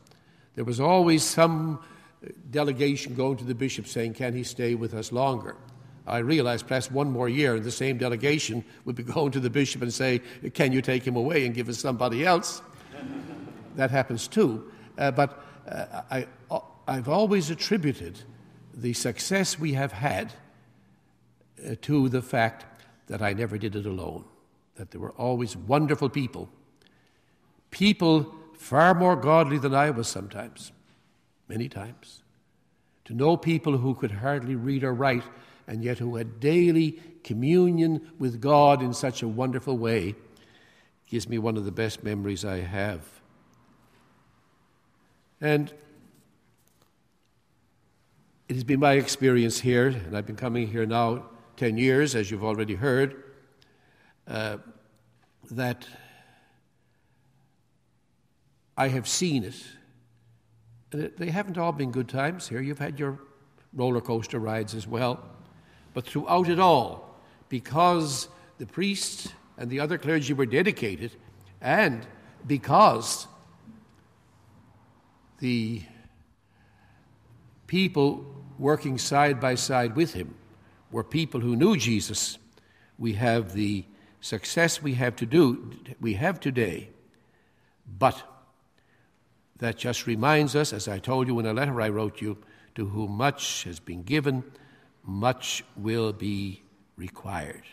there 0.56 0.64
was 0.64 0.80
always 0.80 1.22
some 1.22 1.84
delegation 2.50 3.14
going 3.14 3.36
to 3.38 3.44
the 3.44 3.54
bishop 3.54 3.88
saying, 3.88 4.14
Can 4.14 4.34
he 4.34 4.44
stay 4.44 4.74
with 4.74 4.94
us 4.94 5.12
longer? 5.12 5.58
I 6.08 6.20
realized 6.20 6.66
perhaps 6.66 6.90
one 6.90 7.12
more 7.12 7.28
year, 7.28 7.56
and 7.56 7.64
the 7.66 7.72
same 7.72 7.98
delegation 7.98 8.64
would 8.86 8.96
be 8.96 9.04
going 9.18 9.32
to 9.34 9.42
the 9.42 9.50
bishop 9.50 9.82
and 9.82 9.94
say, 9.94 10.22
Can 10.54 10.72
you 10.72 10.82
take 10.82 11.06
him 11.06 11.18
away 11.18 11.46
and 11.46 11.54
give 11.54 11.68
us 11.68 11.78
somebody 11.78 12.26
else? 12.26 12.62
that 13.76 13.92
happens 13.92 14.30
too. 14.30 14.72
Uh, 14.98 15.12
but 15.12 15.44
uh, 15.70 16.04
I, 16.10 16.28
I've 16.88 17.10
always 17.10 17.50
attributed 17.50 18.18
the 18.74 18.94
success 18.94 19.60
we 19.60 19.74
have 19.74 19.92
had 19.92 20.28
uh, 20.28 20.36
to 21.76 22.10
the 22.10 22.22
fact 22.22 22.66
that 23.08 23.22
I 23.22 23.34
never 23.34 23.58
did 23.58 23.76
it 23.76 23.86
alone, 23.86 24.26
that 24.76 24.92
there 24.92 25.02
were 25.02 25.12
always 25.12 25.56
wonderful 25.56 26.10
people, 26.10 26.50
people 27.72 28.34
far 28.54 28.94
more 28.94 29.16
godly 29.16 29.58
than 29.58 29.74
I 29.74 29.90
was 29.90 30.08
sometimes 30.08 30.72
many 31.48 31.70
times. 31.70 32.24
To 33.06 33.14
know 33.14 33.38
people 33.38 33.78
who 33.78 33.96
could 33.96 34.12
hardly 34.12 34.56
read 34.56 34.84
or 34.84 34.94
write, 34.94 35.24
and 35.68 35.84
yet 35.84 35.98
who 36.00 36.16
had 36.16 36.40
daily 36.40 37.00
communion 37.24 38.12
with 38.20 38.42
God 38.42 38.82
in 38.82 38.94
such 38.94 39.22
a 39.22 39.28
wonderful 39.28 39.78
way, 39.78 40.16
gives 41.08 41.28
me 41.28 41.40
one 41.40 41.58
of 41.58 41.66
the 41.66 41.72
best 41.72 42.04
memories 42.04 42.46
I 42.46 42.58
have. 42.58 43.02
And 45.42 45.74
it 48.48 48.54
has 48.56 48.64
been 48.64 48.80
my 48.80 48.94
experience 48.94 49.60
here, 49.60 49.88
and 49.88 50.16
I've 50.16 50.26
been 50.26 50.36
coming 50.36 50.68
here 50.68 50.86
now 50.86 51.26
10 51.60 51.78
years, 51.78 52.16
as 52.16 52.32
you've 52.32 52.44
already 52.44 52.74
heard, 52.74 53.22
uh, 54.28 54.58
that 55.52 55.86
I 58.78 58.88
have 58.88 59.08
seen 59.08 59.44
it 59.44 59.56
they 60.92 61.30
haven't 61.30 61.58
all 61.58 61.72
been 61.72 61.92
good 61.92 62.10
times 62.10 62.48
here. 62.48 62.62
You've 62.62 62.80
had 62.80 62.98
your 62.98 63.20
roller 63.74 64.02
coaster 64.02 64.40
rides 64.40 64.74
as 64.74 64.88
well. 64.88 65.24
But 65.94 66.06
throughout 66.06 66.50
it 66.50 66.60
all, 66.60 67.22
because 67.48 68.28
the 68.58 68.66
priests 68.66 69.32
and 69.58 69.70
the 69.70 69.82
other 69.82 70.00
clergy 70.00 70.34
were 70.34 70.48
dedicated, 70.48 71.12
and 71.62 72.08
because 72.48 73.28
the 75.40 75.84
people 77.68 78.26
working 78.58 78.98
side 78.98 79.40
by 79.40 79.54
side 79.54 79.96
with 79.96 80.14
him 80.14 80.34
were 80.92 81.04
people 81.04 81.40
who 81.40 81.56
knew 81.56 81.78
Jesus, 81.78 82.38
we 82.98 83.14
have 83.14 83.54
the 83.54 83.86
success 84.22 84.82
we 84.82 84.96
have 84.96 85.16
to 85.16 85.26
do 85.26 85.72
we 86.02 86.16
have 86.16 86.40
today. 86.40 86.90
But 87.98 88.22
that 89.58 89.78
just 89.78 90.08
reminds 90.08 90.56
us, 90.56 90.74
as 90.74 90.88
I 90.88 91.00
told 91.00 91.28
you 91.28 91.40
in 91.40 91.46
a 91.46 91.54
letter 91.54 91.82
I 91.82 91.90
wrote 91.90 92.22
you, 92.22 92.38
to 92.76 92.86
whom 92.86 93.12
much 93.12 93.64
has 93.64 93.80
been 93.80 94.04
given, 94.04 94.44
much 95.04 95.64
will 95.76 96.14
be 96.14 96.62
required. 96.96 97.64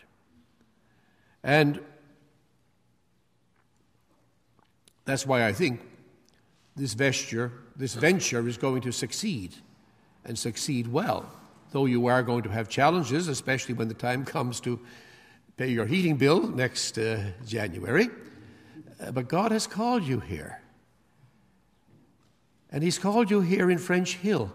And 1.45 1.81
that's 5.05 5.27
why 5.27 5.47
I 5.47 5.53
think 5.53 5.81
this 6.75 6.95
vesture, 6.95 7.53
this 7.77 7.95
venture 7.95 8.49
is 8.49 8.57
going 8.57 8.83
to 8.83 8.93
succeed 8.93 9.55
and 10.25 10.37
succeed 10.37 10.89
well. 10.89 11.31
Though 11.73 11.87
you 11.87 12.07
are 12.07 12.23
going 12.23 12.43
to 12.45 12.51
have 12.51 12.69
challenges, 12.69 13.29
especially 13.29 13.75
when 13.75 13.89
the 13.89 13.95
time 13.95 14.25
comes 14.25 14.61
to 14.61 14.81
pay 15.57 15.69
your 15.69 15.87
heating 15.87 16.17
bill 16.17 16.47
next 16.49 16.99
uh, 16.99 17.23
January. 17.45 18.09
Uh, 19.01 19.11
but 19.11 19.29
God 19.29 19.53
has 19.53 19.67
called 19.67 20.05
you 20.05 20.21
here. 20.21 20.61
And 22.71 22.83
He's 22.83 22.99
called 22.99 23.31
you 23.31 23.41
here 23.41 23.71
in 23.71 23.79
French 23.79 24.17
Hill. 24.17 24.53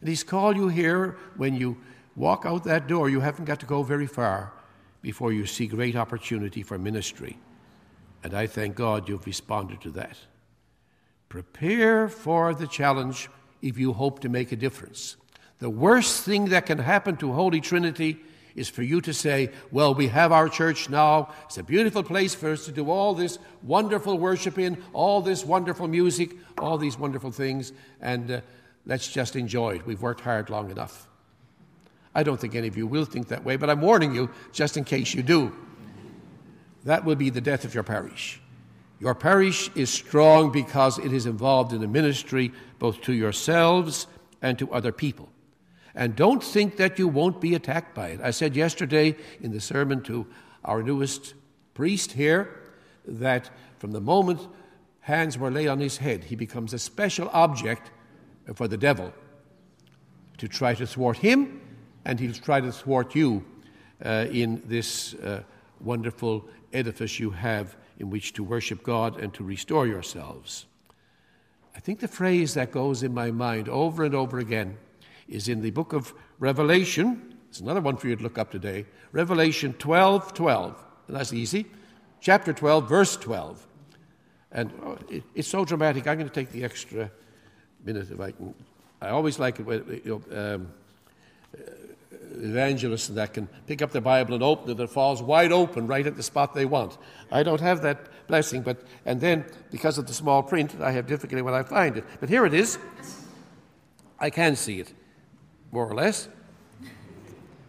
And 0.00 0.08
He's 0.08 0.24
called 0.24 0.56
you 0.56 0.68
here 0.68 1.16
when 1.36 1.54
you 1.54 1.76
walk 2.14 2.44
out 2.46 2.64
that 2.64 2.86
door. 2.86 3.08
You 3.08 3.20
haven't 3.20 3.44
got 3.44 3.60
to 3.60 3.66
go 3.66 3.82
very 3.82 4.06
far 4.06 4.52
before 5.02 5.32
you 5.32 5.46
see 5.46 5.66
great 5.66 5.96
opportunity 5.96 6.62
for 6.62 6.78
ministry. 6.78 7.38
And 8.24 8.34
I 8.34 8.46
thank 8.46 8.74
God 8.74 9.08
you've 9.08 9.26
responded 9.26 9.80
to 9.82 9.90
that. 9.92 10.16
Prepare 11.28 12.08
for 12.08 12.54
the 12.54 12.66
challenge 12.66 13.28
if 13.62 13.78
you 13.78 13.92
hope 13.92 14.20
to 14.20 14.28
make 14.28 14.52
a 14.52 14.56
difference. 14.56 15.16
The 15.58 15.70
worst 15.70 16.24
thing 16.24 16.46
that 16.46 16.66
can 16.66 16.78
happen 16.78 17.16
to 17.18 17.32
Holy 17.32 17.60
Trinity 17.60 18.18
is 18.54 18.68
for 18.68 18.82
you 18.82 19.00
to 19.02 19.12
say, 19.14 19.50
Well, 19.70 19.94
we 19.94 20.08
have 20.08 20.32
our 20.32 20.48
church 20.48 20.90
now. 20.90 21.32
It's 21.44 21.58
a 21.58 21.62
beautiful 21.62 22.02
place 22.02 22.34
for 22.34 22.52
us 22.52 22.64
to 22.66 22.72
do 22.72 22.90
all 22.90 23.14
this 23.14 23.38
wonderful 23.62 24.18
worship 24.18 24.58
in, 24.58 24.82
all 24.92 25.20
this 25.20 25.44
wonderful 25.44 25.88
music, 25.88 26.34
all 26.58 26.78
these 26.78 26.98
wonderful 26.98 27.30
things, 27.30 27.72
and 28.00 28.30
uh, 28.30 28.40
let's 28.86 29.08
just 29.08 29.36
enjoy 29.36 29.76
it. 29.76 29.86
We've 29.86 30.00
worked 30.00 30.22
hard 30.22 30.50
long 30.50 30.70
enough. 30.70 31.06
I 32.14 32.22
don't 32.22 32.40
think 32.40 32.54
any 32.54 32.68
of 32.68 32.76
you 32.76 32.86
will 32.86 33.04
think 33.04 33.28
that 33.28 33.44
way, 33.44 33.56
but 33.56 33.68
I'm 33.68 33.82
warning 33.82 34.14
you 34.14 34.30
just 34.52 34.78
in 34.78 34.84
case 34.84 35.12
you 35.12 35.22
do. 35.22 35.52
That 36.84 37.04
will 37.04 37.16
be 37.16 37.30
the 37.30 37.42
death 37.42 37.64
of 37.64 37.74
your 37.74 37.82
parish. 37.82 38.40
Your 39.00 39.14
parish 39.14 39.70
is 39.74 39.90
strong 39.90 40.50
because 40.50 40.98
it 40.98 41.12
is 41.12 41.26
involved 41.26 41.74
in 41.74 41.82
the 41.82 41.88
ministry 41.88 42.52
both 42.78 43.02
to 43.02 43.12
yourselves 43.12 44.06
and 44.40 44.58
to 44.58 44.72
other 44.72 44.92
people. 44.92 45.28
And 45.96 46.14
don't 46.14 46.44
think 46.44 46.76
that 46.76 46.98
you 46.98 47.08
won't 47.08 47.40
be 47.40 47.54
attacked 47.54 47.94
by 47.94 48.08
it. 48.08 48.20
I 48.22 48.30
said 48.30 48.54
yesterday 48.54 49.16
in 49.40 49.50
the 49.50 49.60
sermon 49.60 50.02
to 50.02 50.26
our 50.62 50.82
newest 50.82 51.32
priest 51.72 52.12
here 52.12 52.60
that 53.06 53.50
from 53.78 53.92
the 53.92 54.00
moment 54.00 54.46
hands 55.00 55.38
were 55.38 55.50
laid 55.50 55.68
on 55.68 55.80
his 55.80 55.96
head, 55.96 56.24
he 56.24 56.36
becomes 56.36 56.74
a 56.74 56.78
special 56.78 57.30
object 57.32 57.90
for 58.54 58.68
the 58.68 58.76
devil 58.76 59.12
to 60.36 60.46
try 60.46 60.74
to 60.74 60.86
thwart 60.86 61.16
him, 61.16 61.62
and 62.04 62.20
he'll 62.20 62.34
try 62.34 62.60
to 62.60 62.70
thwart 62.70 63.14
you 63.14 63.42
uh, 64.04 64.26
in 64.30 64.62
this 64.66 65.14
uh, 65.14 65.42
wonderful 65.80 66.46
edifice 66.74 67.18
you 67.18 67.30
have 67.30 67.74
in 67.98 68.10
which 68.10 68.34
to 68.34 68.44
worship 68.44 68.82
God 68.82 69.18
and 69.18 69.32
to 69.32 69.42
restore 69.42 69.86
yourselves. 69.86 70.66
I 71.74 71.80
think 71.80 72.00
the 72.00 72.08
phrase 72.08 72.52
that 72.52 72.70
goes 72.70 73.02
in 73.02 73.14
my 73.14 73.30
mind 73.30 73.68
over 73.70 74.04
and 74.04 74.14
over 74.14 74.38
again 74.38 74.76
is 75.28 75.48
in 75.48 75.62
the 75.62 75.70
book 75.70 75.92
of 75.92 76.14
Revelation. 76.38 77.36
It's 77.48 77.60
another 77.60 77.80
one 77.80 77.96
for 77.96 78.08
you 78.08 78.16
to 78.16 78.22
look 78.22 78.38
up 78.38 78.50
today. 78.50 78.86
Revelation 79.12 79.72
12 79.74 80.34
12. 80.34 80.84
That's 81.08 81.32
easy. 81.32 81.66
Chapter 82.20 82.52
12, 82.52 82.88
verse 82.88 83.16
12. 83.16 83.66
And 84.52 84.72
oh, 84.82 84.98
it, 85.08 85.22
it's 85.34 85.48
so 85.48 85.64
dramatic. 85.64 86.06
I'm 86.06 86.16
going 86.16 86.28
to 86.28 86.34
take 86.34 86.50
the 86.50 86.64
extra 86.64 87.10
minute 87.84 88.10
if 88.10 88.20
I 88.20 88.32
can. 88.32 88.54
I 89.00 89.10
always 89.10 89.38
like 89.38 89.60
it 89.60 89.66
when 89.66 90.00
you 90.04 90.22
know, 90.30 90.54
um, 90.54 90.68
evangelists 92.38 93.08
that 93.08 93.34
can 93.34 93.46
pick 93.66 93.82
up 93.82 93.92
the 93.92 94.00
Bible 94.00 94.34
and 94.34 94.42
open 94.42 94.70
it, 94.70 94.80
it 94.80 94.90
falls 94.90 95.22
wide 95.22 95.52
open 95.52 95.86
right 95.86 96.06
at 96.06 96.16
the 96.16 96.22
spot 96.22 96.54
they 96.54 96.64
want. 96.64 96.96
I 97.30 97.42
don't 97.42 97.60
have 97.60 97.82
that 97.82 98.26
blessing, 98.26 98.62
but 98.62 98.82
and 99.04 99.20
then 99.20 99.44
because 99.70 99.98
of 99.98 100.06
the 100.06 100.14
small 100.14 100.42
print, 100.42 100.74
I 100.80 100.92
have 100.92 101.06
difficulty 101.06 101.42
when 101.42 101.54
I 101.54 101.62
find 101.62 101.96
it. 101.96 102.04
But 102.20 102.28
here 102.28 102.46
it 102.46 102.54
is. 102.54 102.78
I 104.18 104.30
can 104.30 104.56
see 104.56 104.80
it 104.80 104.92
more 105.72 105.88
or 105.88 105.94
less. 105.94 106.28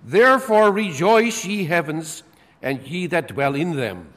Therefore 0.04 0.72
rejoice, 0.72 1.46
ye 1.46 1.66
heavens, 1.66 2.24
and 2.62 2.82
ye 2.88 3.08
that 3.08 3.28
dwell 3.28 3.56
in 3.56 3.76
them. 3.76 4.14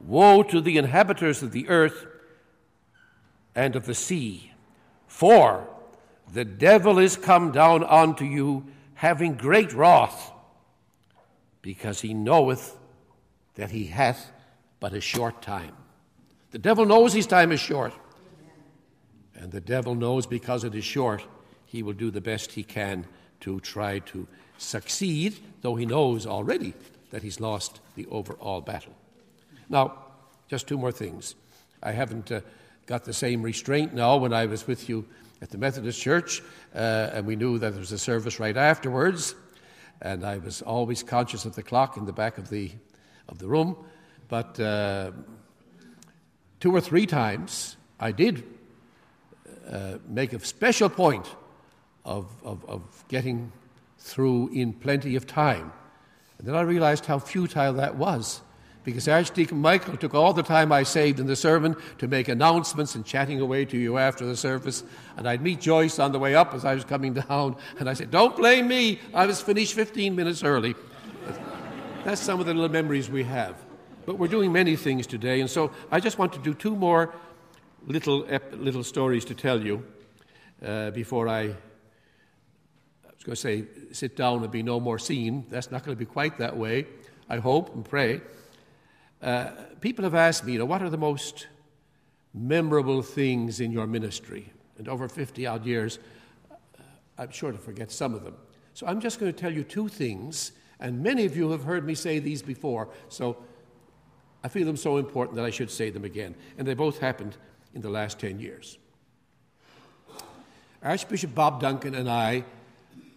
Woe 0.00 0.42
to 0.44 0.60
the 0.60 0.78
inhabitants 0.78 1.42
of 1.42 1.52
the 1.52 1.68
earth 1.68 2.06
and 3.54 3.76
of 3.76 3.86
the 3.86 3.94
sea, 3.94 4.52
for 5.06 5.68
the 6.32 6.44
devil 6.44 6.98
is 6.98 7.16
come 7.16 7.52
down 7.52 7.84
unto 7.84 8.24
you, 8.24 8.66
having 8.94 9.34
great 9.34 9.72
wrath, 9.72 10.32
because 11.62 12.00
he 12.00 12.14
knoweth 12.14 12.76
that 13.56 13.70
he 13.70 13.86
hath 13.86 14.30
but 14.78 14.94
a 14.94 15.00
short 15.00 15.42
time. 15.42 15.76
The 16.50 16.58
devil 16.58 16.86
knows 16.86 17.12
his 17.12 17.26
time 17.26 17.52
is 17.52 17.60
short. 17.60 17.92
And 19.34 19.52
the 19.52 19.60
devil 19.60 19.94
knows 19.94 20.26
because 20.26 20.64
it 20.64 20.74
is 20.74 20.84
short 20.84 21.24
he 21.70 21.84
will 21.84 21.92
do 21.92 22.10
the 22.10 22.20
best 22.20 22.52
he 22.52 22.64
can 22.64 23.06
to 23.38 23.60
try 23.60 24.00
to 24.00 24.26
succeed, 24.58 25.38
though 25.62 25.76
he 25.76 25.86
knows 25.86 26.26
already 26.26 26.74
that 27.10 27.22
he's 27.22 27.38
lost 27.38 27.80
the 27.94 28.06
overall 28.10 28.60
battle. 28.60 28.94
Now, 29.68 29.94
just 30.48 30.66
two 30.66 30.76
more 30.76 30.90
things. 30.90 31.36
I 31.80 31.92
haven't 31.92 32.32
uh, 32.32 32.40
got 32.86 33.04
the 33.04 33.12
same 33.12 33.42
restraint 33.42 33.94
now 33.94 34.16
when 34.16 34.32
I 34.32 34.46
was 34.46 34.66
with 34.66 34.88
you 34.88 35.06
at 35.40 35.50
the 35.50 35.58
Methodist 35.58 36.00
Church, 36.00 36.42
uh, 36.74 37.10
and 37.12 37.24
we 37.24 37.36
knew 37.36 37.58
that 37.58 37.70
there 37.70 37.80
was 37.80 37.92
a 37.92 37.98
service 37.98 38.40
right 38.40 38.56
afterwards, 38.56 39.36
and 40.02 40.26
I 40.26 40.38
was 40.38 40.62
always 40.62 41.04
conscious 41.04 41.44
of 41.44 41.54
the 41.54 41.62
clock 41.62 41.96
in 41.96 42.04
the 42.04 42.12
back 42.12 42.36
of 42.36 42.50
the, 42.50 42.72
of 43.28 43.38
the 43.38 43.46
room. 43.46 43.76
But 44.26 44.58
uh, 44.58 45.12
two 46.58 46.74
or 46.74 46.80
three 46.80 47.06
times 47.06 47.76
I 48.00 48.10
did 48.10 48.42
uh, 49.70 49.98
make 50.08 50.32
a 50.32 50.40
special 50.40 50.88
point 50.88 51.26
of, 52.04 52.26
of, 52.44 52.64
of 52.66 53.04
getting 53.08 53.52
through 53.98 54.48
in 54.48 54.72
plenty 54.72 55.16
of 55.16 55.26
time. 55.26 55.72
And 56.38 56.48
then 56.48 56.54
I 56.54 56.62
realized 56.62 57.06
how 57.06 57.18
futile 57.18 57.74
that 57.74 57.96
was 57.96 58.40
because 58.84 59.06
Archdeacon 59.08 59.58
Michael 59.58 59.96
took 59.96 60.14
all 60.14 60.32
the 60.32 60.42
time 60.42 60.72
I 60.72 60.82
saved 60.84 61.20
in 61.20 61.26
the 61.26 61.36
sermon 61.36 61.76
to 61.98 62.08
make 62.08 62.28
announcements 62.28 62.94
and 62.94 63.04
chatting 63.04 63.40
away 63.40 63.64
to 63.66 63.76
you 63.76 63.98
after 63.98 64.24
the 64.24 64.36
service. 64.36 64.82
And 65.16 65.28
I'd 65.28 65.42
meet 65.42 65.60
Joyce 65.60 65.98
on 65.98 66.12
the 66.12 66.18
way 66.18 66.34
up 66.34 66.54
as 66.54 66.64
I 66.64 66.74
was 66.74 66.84
coming 66.84 67.14
down, 67.14 67.56
and 67.78 67.88
I 67.88 67.92
said, 67.92 68.10
Don't 68.10 68.36
blame 68.36 68.68
me, 68.68 68.98
I 69.12 69.26
was 69.26 69.40
finished 69.40 69.74
15 69.74 70.16
minutes 70.16 70.42
early. 70.42 70.74
That's 72.04 72.20
some 72.20 72.40
of 72.40 72.46
the 72.46 72.54
little 72.54 72.70
memories 72.70 73.10
we 73.10 73.24
have. 73.24 73.56
But 74.06 74.18
we're 74.18 74.28
doing 74.28 74.50
many 74.50 74.76
things 74.76 75.06
today, 75.06 75.40
and 75.40 75.50
so 75.50 75.70
I 75.90 76.00
just 76.00 76.18
want 76.18 76.32
to 76.32 76.38
do 76.38 76.54
two 76.54 76.74
more 76.74 77.14
little, 77.86 78.26
little 78.52 78.82
stories 78.82 79.26
to 79.26 79.34
tell 79.34 79.62
you 79.62 79.84
uh, 80.64 80.90
before 80.90 81.28
I 81.28 81.54
was 83.20 83.42
going 83.42 83.64
to 83.66 83.66
say, 83.66 83.92
sit 83.92 84.16
down 84.16 84.42
and 84.42 84.50
be 84.50 84.62
no 84.62 84.80
more 84.80 84.98
seen. 84.98 85.44
That's 85.50 85.70
not 85.70 85.84
going 85.84 85.94
to 85.94 85.98
be 85.98 86.06
quite 86.06 86.38
that 86.38 86.56
way, 86.56 86.86
I 87.28 87.36
hope 87.36 87.74
and 87.74 87.84
pray. 87.84 88.22
Uh, 89.20 89.50
people 89.80 90.04
have 90.04 90.14
asked 90.14 90.46
me, 90.46 90.54
you 90.54 90.58
know, 90.58 90.64
what 90.64 90.82
are 90.82 90.88
the 90.88 90.96
most 90.96 91.46
memorable 92.32 93.02
things 93.02 93.60
in 93.60 93.72
your 93.72 93.86
ministry? 93.86 94.50
And 94.78 94.88
over 94.88 95.06
50 95.06 95.46
odd 95.46 95.66
years, 95.66 95.98
uh, 96.50 96.54
I'm 97.18 97.30
sure 97.30 97.52
to 97.52 97.58
forget 97.58 97.90
some 97.92 98.14
of 98.14 98.24
them. 98.24 98.36
So 98.72 98.86
I'm 98.86 99.00
just 99.00 99.20
going 99.20 99.30
to 99.30 99.38
tell 99.38 99.52
you 99.52 99.64
two 99.64 99.88
things, 99.88 100.52
and 100.78 101.02
many 101.02 101.26
of 101.26 101.36
you 101.36 101.50
have 101.50 101.64
heard 101.64 101.84
me 101.84 101.94
say 101.94 102.20
these 102.20 102.40
before, 102.40 102.88
so 103.10 103.36
I 104.42 104.48
feel 104.48 104.64
them 104.64 104.78
so 104.78 104.96
important 104.96 105.36
that 105.36 105.44
I 105.44 105.50
should 105.50 105.70
say 105.70 105.90
them 105.90 106.06
again. 106.06 106.34
And 106.56 106.66
they 106.66 106.72
both 106.72 107.00
happened 107.00 107.36
in 107.74 107.82
the 107.82 107.90
last 107.90 108.18
10 108.18 108.40
years. 108.40 108.78
Archbishop 110.82 111.34
Bob 111.34 111.60
Duncan 111.60 111.94
and 111.94 112.08
I 112.08 112.44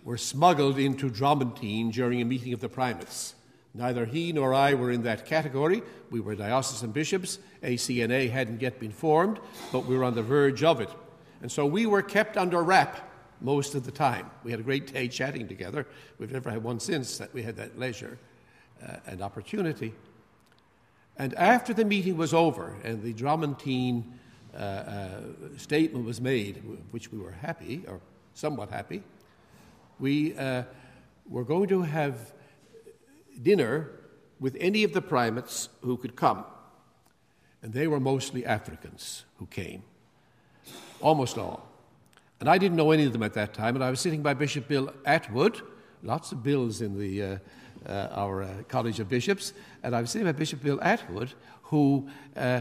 were 0.04 0.18
smuggled 0.18 0.78
into 0.78 1.10
Dromantine 1.10 1.92
during 1.92 2.22
a 2.22 2.26
meeting 2.26 2.54
of 2.54 2.60
the 2.60 2.70
primates. 2.70 3.36
Neither 3.74 4.06
he 4.06 4.32
nor 4.32 4.54
I 4.54 4.76
were 4.76 4.92
in 4.92 5.04
that 5.04 5.26
category. 5.26 5.82
We 6.12 6.20
were 6.20 6.36
diocesan 6.36 6.92
bishops. 6.92 7.40
ACNA 7.64 8.30
hadn't 8.30 8.62
yet 8.62 8.80
been 8.80 8.92
formed, 8.92 9.40
but 9.72 9.86
we 9.86 9.98
were 9.98 10.04
on 10.04 10.14
the 10.14 10.22
verge 10.22 10.64
of 10.64 10.80
it. 10.80 10.90
And 11.42 11.52
so 11.52 11.66
we 11.66 11.86
were 11.86 12.02
kept 12.02 12.38
under 12.38 12.62
wrap 12.62 13.10
most 13.42 13.76
of 13.76 13.84
the 13.84 13.92
time. 13.92 14.30
We 14.44 14.52
had 14.52 14.60
a 14.60 14.64
great 14.64 14.94
day 14.94 15.08
chatting 15.08 15.48
together. 15.48 15.88
We've 16.20 16.32
never 16.32 16.52
had 16.52 16.64
one 16.64 16.80
since 16.80 17.18
that 17.18 17.34
we 17.34 17.42
had 17.42 17.56
that 17.58 17.80
leisure 17.80 18.20
uh, 18.88 18.98
and 19.08 19.22
opportunity. 19.22 19.94
And 21.18 21.34
after 21.36 21.74
the 21.74 21.86
meeting 21.86 22.16
was 22.16 22.34
over 22.34 22.76
and 22.84 23.02
the 23.02 23.14
Dromantine 23.14 24.20
uh, 24.54 24.58
uh, 24.58 25.22
statement 25.58 26.06
was 26.06 26.22
made, 26.22 26.62
which 26.92 27.12
we 27.12 27.18
were 27.18 27.32
happy, 27.32 27.84
or 27.88 28.00
somewhat 28.34 28.70
happy, 28.70 29.04
we 30.04 30.36
uh, 30.36 30.64
were 31.30 31.46
going 31.46 31.70
to 31.70 31.82
have 31.82 32.34
dinner 33.42 33.90
with 34.38 34.58
any 34.60 34.84
of 34.84 34.92
the 34.92 35.02
primates 35.02 35.70
who 35.82 35.96
could 35.96 36.18
come. 36.18 36.44
And 37.62 37.72
they 37.72 37.88
were 37.88 38.02
mostly 38.02 38.46
Africans 38.46 39.24
who 39.38 39.46
came, 39.46 39.84
almost 41.00 41.38
all. 41.38 41.70
And 42.42 42.50
I 42.50 42.58
didn't 42.58 42.76
know 42.76 42.92
any 42.92 43.06
of 43.06 43.14
them 43.14 43.24
at 43.24 43.34
that 43.36 43.54
time, 43.54 43.76
and 43.76 43.84
I 43.84 43.90
was 43.90 44.02
sitting 44.02 44.22
by 44.22 44.34
Bishop 44.34 44.68
Bill 44.68 44.94
Atwood, 45.06 45.62
lots 46.04 46.34
of 46.34 46.44
bills 46.44 46.82
in 46.82 47.00
the, 47.00 47.24
uh, 47.24 47.38
uh, 47.88 48.08
our 48.12 48.44
uh, 48.44 48.50
College 48.68 49.00
of 49.00 49.08
Bishops, 49.08 49.54
and 49.84 49.96
I 49.96 50.02
was 50.02 50.10
sitting 50.10 50.28
by 50.28 50.34
Bishop 50.34 50.62
Bill 50.62 50.80
Atwood, 50.82 51.34
who 51.62 52.10
uh, 52.36 52.60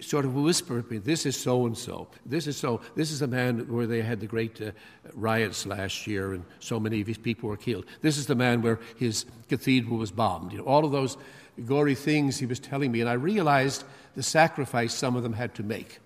sort 0.00 0.24
of 0.24 0.34
whispered 0.34 0.88
me, 0.88 0.98
this 0.98 1.26
is 1.26 1.36
so 1.36 1.66
and 1.66 1.76
so. 1.76 2.06
This 2.24 2.46
is 2.46 2.56
so. 2.56 2.80
This 2.94 3.10
is 3.10 3.18
the 3.18 3.26
man 3.26 3.66
where 3.72 3.86
they 3.86 4.02
had 4.02 4.20
the 4.20 4.26
great 4.26 4.60
uh, 4.60 4.70
riots 5.14 5.66
last 5.66 6.06
year 6.06 6.34
and 6.34 6.44
so 6.60 6.78
many 6.78 7.00
of 7.00 7.08
his 7.08 7.18
people 7.18 7.48
were 7.48 7.56
killed. 7.56 7.84
This 8.00 8.16
is 8.16 8.26
the 8.26 8.36
man 8.36 8.62
where 8.62 8.78
his 8.96 9.26
cathedral 9.48 9.98
was 9.98 10.12
bombed. 10.12 10.52
You 10.52 10.58
know, 10.58 10.64
all 10.64 10.84
of 10.84 10.92
those 10.92 11.16
gory 11.66 11.96
things 11.96 12.38
he 12.38 12.46
was 12.46 12.60
telling 12.60 12.92
me, 12.92 13.00
and 13.00 13.10
I 13.10 13.14
realized 13.14 13.84
the 14.14 14.22
sacrifice 14.22 14.94
some 14.94 15.16
of 15.16 15.24
them 15.24 15.32
had 15.32 15.54
to 15.56 15.64
make. 15.64 15.98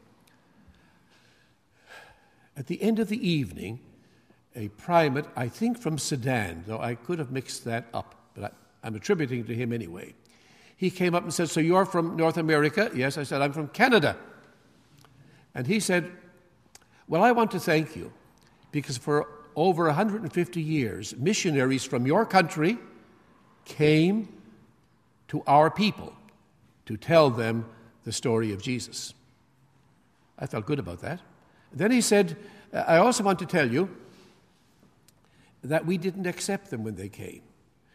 At 2.57 2.68
the 2.68 2.81
end 2.83 2.98
of 2.98 3.09
the 3.09 3.28
evening, 3.28 3.81
a 4.57 4.68
primate, 4.68 5.26
I 5.37 5.48
think 5.48 5.78
from 5.78 5.98
Sudan, 5.98 6.64
though 6.66 6.81
I 6.81 6.94
could 6.94 7.18
have 7.18 7.31
mixed 7.31 7.64
that 7.66 7.87
up, 7.92 8.14
but 8.35 8.44
I, 8.44 8.50
I'm 8.87 8.94
attributing 8.94 9.44
to 9.44 9.54
him 9.54 9.74
anyway 9.74 10.14
he 10.78 10.90
came 10.90 11.14
up 11.14 11.24
and 11.24 11.34
said, 11.34 11.50
So 11.50 11.60
you're 11.60 11.84
from 11.84 12.16
North 12.16 12.38
America? 12.38 12.90
Yes, 12.94 13.18
I 13.18 13.24
said, 13.24 13.42
I'm 13.42 13.52
from 13.52 13.68
Canada. 13.68 14.16
And 15.54 15.66
he 15.66 15.80
said, 15.80 16.10
Well, 17.08 17.22
I 17.22 17.32
want 17.32 17.50
to 17.50 17.60
thank 17.60 17.96
you 17.96 18.12
because 18.70 18.96
for 18.96 19.28
over 19.56 19.86
150 19.86 20.62
years, 20.62 21.16
missionaries 21.16 21.84
from 21.84 22.06
your 22.06 22.24
country 22.24 22.78
came 23.64 24.32
to 25.26 25.42
our 25.48 25.68
people 25.68 26.14
to 26.86 26.96
tell 26.96 27.28
them 27.28 27.66
the 28.04 28.12
story 28.12 28.52
of 28.52 28.62
Jesus. 28.62 29.14
I 30.38 30.46
felt 30.46 30.64
good 30.64 30.78
about 30.78 31.00
that. 31.00 31.20
Then 31.72 31.90
he 31.90 32.00
said, 32.00 32.36
I 32.72 32.98
also 32.98 33.24
want 33.24 33.40
to 33.40 33.46
tell 33.46 33.68
you 33.68 33.90
that 35.64 35.84
we 35.84 35.98
didn't 35.98 36.26
accept 36.26 36.70
them 36.70 36.84
when 36.84 36.94
they 36.94 37.08
came. 37.08 37.42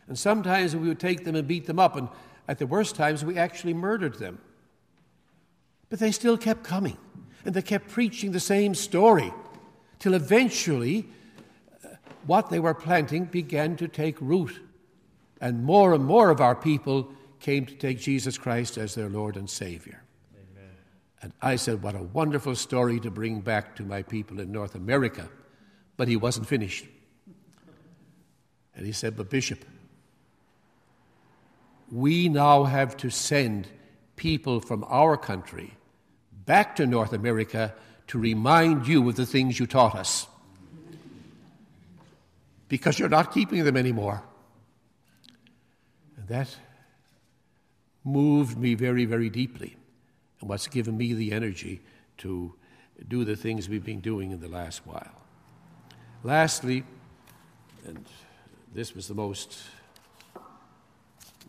And 0.08 0.20
sometimes 0.20 0.76
we 0.76 0.90
would 0.90 1.00
take 1.00 1.24
them 1.24 1.36
and 1.36 1.48
beat 1.48 1.66
them 1.66 1.80
up, 1.80 1.96
and 1.96 2.10
at 2.48 2.60
the 2.60 2.68
worst 2.68 2.96
times 2.96 3.24
we 3.24 3.38
actually 3.38 3.74
murdered 3.74 4.16
them. 4.20 4.40
But 5.90 6.00
they 6.00 6.12
still 6.12 6.38
kept 6.38 6.64
coming, 6.64 6.98
and 7.46 7.54
they 7.54 7.62
kept 7.62 7.90
preaching 7.90 8.32
the 8.32 8.40
same 8.40 8.76
story, 8.76 9.34
till 10.00 10.14
eventually 10.14 11.06
uh, 11.84 11.90
what 12.26 12.50
they 12.50 12.60
were 12.60 12.74
planting 12.74 13.26
began 13.26 13.76
to 13.78 13.88
take 13.88 14.20
root. 14.20 14.60
And 15.40 15.64
more 15.64 15.94
and 15.94 16.06
more 16.06 16.30
of 16.30 16.42
our 16.42 16.56
people 16.56 17.12
came 17.40 17.66
to 17.66 17.76
take 17.76 18.00
Jesus 18.00 18.38
Christ 18.38 18.78
as 18.78 18.96
their 18.96 19.10
Lord 19.10 19.36
and 19.36 19.50
Savior. 19.50 20.02
Amen. 20.34 20.72
And 21.22 21.34
I 21.42 21.58
said, 21.58 21.84
What 21.84 21.96
a 21.96 22.04
wonderful 22.04 22.56
story 22.56 23.00
to 23.02 23.12
bring 23.12 23.42
back 23.42 23.76
to 23.76 23.84
my 23.84 24.02
people 24.02 24.40
in 24.40 24.52
North 24.52 24.76
America. 24.76 25.30
But 25.96 26.08
he 26.08 26.16
wasn't 26.16 26.48
finished. 26.48 26.86
And 28.76 28.86
he 28.86 28.94
said, 28.94 29.16
But 29.16 29.30
Bishop, 29.30 29.64
we 31.94 32.28
now 32.28 32.64
have 32.64 32.98
to 32.98 33.12
send 33.12 33.68
people 34.16 34.60
from 34.60 34.84
our 34.90 35.16
country 35.16 35.72
back 36.44 36.76
to 36.78 36.88
North 36.88 37.14
America 37.14 37.72
to 38.08 38.18
remind 38.18 38.88
you 38.88 39.08
of 39.08 39.16
the 39.16 39.28
things 39.28 39.60
you 39.60 39.68
taught 39.68 39.94
us. 39.94 40.26
Because 42.68 42.98
you're 42.98 43.10
not 43.10 43.32
keeping 43.32 43.64
them 43.64 43.78
anymore. 43.78 44.24
And 46.18 46.28
that 46.30 46.58
moved 48.04 48.58
me 48.58 48.74
very, 48.74 49.06
very 49.06 49.30
deeply, 49.30 49.78
and 50.42 50.50
what's 50.50 50.68
given 50.68 50.98
me 50.98 51.14
the 51.14 51.32
energy 51.32 51.80
to 52.18 52.56
do 53.08 53.24
the 53.24 53.36
things 53.36 53.70
we've 53.70 53.86
been 53.86 54.02
doing 54.02 54.32
in 54.32 54.42
the 54.42 54.48
last 54.50 54.82
while. 54.88 55.22
Lastly, 56.24 56.86
and 57.86 58.04
this 58.74 58.96
was 58.96 59.08
the 59.08 59.14
most 59.14 59.62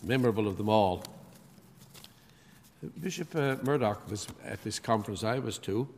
memorable 0.05 0.47
of 0.47 0.57
them 0.57 0.69
all. 0.69 1.03
Bishop 3.01 3.35
uh, 3.35 3.57
Murdoch 3.63 4.09
was 4.11 4.27
at 4.45 4.63
this 4.63 4.79
conference 4.79 5.25
I 5.25 5.39
was 5.39 5.59
to. 5.59 5.89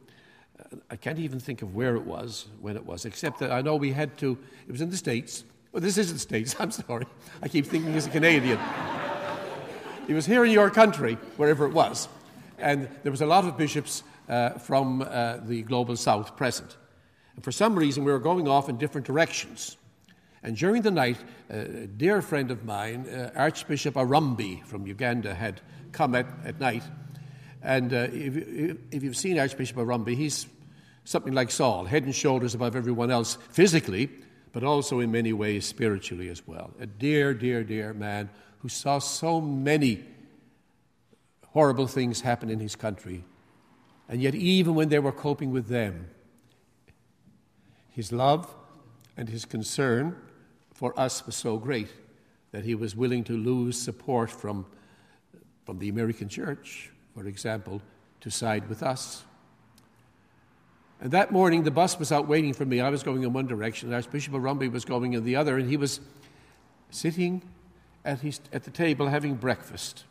Uh, 0.59 0.77
I 0.91 0.97
can't 0.97 1.19
even 1.19 1.41
think 1.41 1.63
of 1.63 1.75
where 1.75 1.97
it 1.97 2.05
was, 2.05 2.47
when 2.61 2.77
it 2.77 2.87
was, 2.87 3.05
except 3.05 3.39
that 3.41 3.51
I 3.51 3.61
know 3.61 3.77
we 3.77 3.93
had 3.93 4.17
to, 4.19 4.39
it 4.69 4.73
was 4.73 4.81
in 4.81 4.91
the 4.91 4.97
States. 4.97 5.45
Well, 5.73 5.81
this 5.81 5.99
is 5.99 6.13
the 6.13 6.19
States, 6.19 6.55
I'm 6.61 6.71
sorry. 6.71 7.07
I 7.43 7.49
keep 7.49 7.67
thinking 7.67 7.93
he's 7.93 8.07
a 8.07 8.11
Canadian. 8.11 8.59
he 10.07 10.15
was 10.15 10.27
here 10.27 10.45
in 10.45 10.51
your 10.51 10.71
country, 10.71 11.15
wherever 11.37 11.67
it 11.67 11.73
was. 11.73 12.09
And 12.59 12.89
there 13.03 13.13
was 13.13 13.21
a 13.21 13.27
lot 13.27 13.45
of 13.45 13.59
bishops 13.59 14.03
uh, 14.29 14.51
from 14.51 15.03
uh, 15.03 15.39
the 15.39 15.63
global 15.63 15.97
south 15.97 16.37
present. 16.37 16.77
And 17.35 17.45
for 17.45 17.53
some 17.53 17.77
reason, 17.77 18.05
we 18.05 18.13
were 18.13 18.19
going 18.19 18.49
off 18.49 18.69
in 18.69 18.79
different 18.79 19.07
directions. 19.07 19.77
And 20.47 20.57
during 20.57 20.83
the 20.83 20.93
night, 20.93 21.17
a 21.51 21.89
dear 21.89 22.23
friend 22.23 22.53
of 22.53 22.65
mine, 22.65 23.09
uh, 23.09 23.33
Archbishop 23.35 23.95
Orombi 23.95 24.65
from 24.65 24.87
Uganda, 24.87 25.35
had 25.35 25.61
come 25.91 26.15
at, 26.15 26.27
at 26.45 26.61
night. 26.61 26.85
And 27.65 27.93
uh, 27.93 28.07
if, 28.13 28.77
if, 28.93 29.03
you've 29.03 29.17
seen 29.17 29.41
Archbishop 29.41 29.77
Orombi, 29.77 30.15
he's 30.15 30.47
something 31.03 31.33
like 31.33 31.51
Saul, 31.51 31.85
head 31.85 32.05
and 32.05 32.15
shoulders 32.15 32.55
above 32.55 32.77
everyone 32.77 33.11
else 33.11 33.39
physically, 33.51 34.09
but 34.53 34.63
also 34.63 35.01
in 35.01 35.11
many 35.11 35.33
ways 35.33 35.67
spiritually 35.67 36.29
as 36.29 36.47
well. 36.47 36.71
A 36.79 36.87
dear, 36.87 37.35
dear, 37.35 37.65
dear 37.65 37.93
man 37.93 38.31
who 38.61 38.69
saw 38.69 39.01
so 39.01 39.41
many 39.41 40.05
horrible 41.49 41.89
things 41.89 42.21
happen 42.21 42.51
in 42.51 42.61
his 42.61 42.77
country. 42.77 43.25
And 44.09 44.23
yet, 44.23 44.37
even 44.37 44.77
when 44.77 44.91
they 44.91 45.01
were 45.01 45.11
coping 45.11 45.51
with 45.51 45.67
them, 45.67 46.07
his 47.91 48.13
love 48.13 48.55
and 49.17 49.29
his 49.29 49.45
concern 49.45 50.15
for 50.77 50.99
us 51.01 51.25
was 51.25 51.35
so 51.35 51.57
great 51.57 51.89
that 52.53 52.63
he 52.63 52.75
was 52.75 52.95
willing 52.95 53.25
to 53.25 53.33
lose 53.33 53.81
support 53.81 54.31
from, 54.31 54.67
from 55.65 55.79
the 55.79 55.89
American 55.89 56.29
church, 56.29 56.91
for 57.15 57.27
example, 57.27 57.81
to 58.21 58.31
side 58.31 58.69
with 58.69 58.83
us. 58.83 59.25
And 61.01 61.11
that 61.13 61.33
morning, 61.33 61.63
the 61.63 61.71
bus 61.71 61.99
was 61.99 62.13
out 62.13 62.29
waiting 62.29 62.53
for 62.53 62.67
me. 62.67 62.81
I 62.81 62.91
was 62.91 63.03
going 63.03 63.23
in 63.23 63.33
one 63.33 63.47
direction, 63.47 63.93
Archbishop 63.93 64.35
Orombi 64.35 64.71
was 64.71 64.85
going 64.85 65.15
in 65.15 65.25
the 65.25 65.37
other, 65.37 65.57
and 65.57 65.69
he 65.69 65.79
was 65.79 66.01
sitting 66.91 67.41
at, 68.05 68.21
his, 68.21 68.41
at 68.53 68.65
the 68.65 68.71
table 68.71 69.09
having 69.09 69.35
breakfast. 69.35 70.05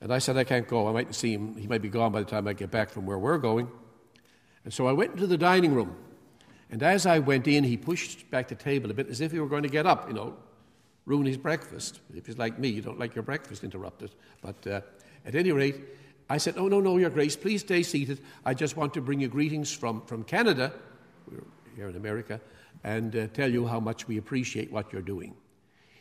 And 0.00 0.12
I 0.12 0.18
said, 0.18 0.38
I 0.38 0.44
can't 0.44 0.66
go. 0.66 0.88
I 0.88 0.92
might 0.92 1.14
see 1.14 1.32
him. 1.34 1.56
He 1.56 1.66
might 1.66 1.82
be 1.82 1.90
gone 1.90 2.10
by 2.10 2.20
the 2.20 2.30
time 2.30 2.48
I 2.48 2.54
get 2.54 2.70
back 2.70 2.88
from 2.88 3.04
where 3.04 3.18
we're 3.18 3.38
going. 3.38 3.68
And 4.64 4.72
so 4.72 4.86
I 4.86 4.92
went 4.92 5.12
into 5.12 5.26
the 5.26 5.38
dining 5.38 5.74
room. 5.74 5.94
And 6.70 6.82
as 6.82 7.06
I 7.06 7.18
went 7.20 7.46
in, 7.46 7.64
he 7.64 7.76
pushed 7.76 8.30
back 8.30 8.48
the 8.48 8.54
table 8.54 8.90
a 8.90 8.94
bit 8.94 9.08
as 9.08 9.20
if 9.20 9.32
he 9.32 9.38
were 9.38 9.48
going 9.48 9.62
to 9.62 9.68
get 9.68 9.86
up, 9.86 10.08
you 10.08 10.14
know, 10.14 10.36
ruin 11.04 11.26
his 11.26 11.36
breakfast. 11.36 12.00
If 12.14 12.26
he's 12.26 12.38
like 12.38 12.58
me, 12.58 12.68
you 12.68 12.82
don't 12.82 12.98
like 12.98 13.14
your 13.14 13.22
breakfast 13.22 13.62
interrupted. 13.62 14.10
But 14.42 14.66
uh, 14.66 14.80
at 15.24 15.34
any 15.34 15.52
rate, 15.52 15.76
I 16.28 16.38
said, 16.38 16.54
Oh, 16.58 16.68
no, 16.68 16.80
no, 16.80 16.96
Your 16.96 17.10
Grace, 17.10 17.36
please 17.36 17.60
stay 17.60 17.82
seated. 17.82 18.20
I 18.44 18.54
just 18.54 18.76
want 18.76 18.94
to 18.94 19.00
bring 19.00 19.20
you 19.20 19.28
greetings 19.28 19.72
from, 19.72 20.02
from 20.06 20.24
Canada, 20.24 20.72
we're 21.30 21.44
here 21.76 21.88
in 21.88 21.96
America, 21.96 22.40
and 22.82 23.14
uh, 23.14 23.26
tell 23.28 23.50
you 23.50 23.66
how 23.66 23.78
much 23.78 24.08
we 24.08 24.18
appreciate 24.18 24.72
what 24.72 24.92
you're 24.92 25.02
doing. 25.02 25.36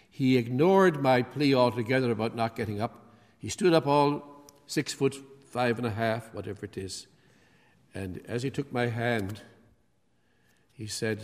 He 0.09 0.37
ignored 0.37 1.01
my 1.01 1.21
plea 1.21 1.53
altogether 1.53 2.11
about 2.11 2.35
not 2.35 2.55
getting 2.55 2.81
up. 2.81 3.05
He 3.37 3.49
stood 3.49 3.73
up 3.73 3.85
all 3.85 4.47
six 4.65 4.93
foot, 4.93 5.15
five 5.49 5.77
and 5.77 5.85
a 5.85 5.91
half, 5.91 6.33
whatever 6.33 6.65
it 6.65 6.77
is. 6.77 7.07
And 7.93 8.21
as 8.27 8.41
he 8.41 8.49
took 8.49 8.71
my 8.71 8.87
hand, 8.87 9.41
he 10.75 10.87
said, 10.87 11.23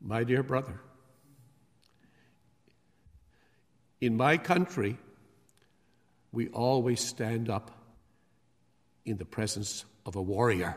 My 0.00 0.24
dear 0.24 0.42
brother, 0.42 0.80
in 4.00 4.16
my 4.16 4.38
country, 4.38 4.96
we 6.32 6.48
always 6.48 7.00
stand 7.00 7.50
up 7.50 7.72
in 9.04 9.16
the 9.16 9.24
presence 9.24 9.84
of 10.06 10.14
a 10.14 10.22
warrior. 10.22 10.76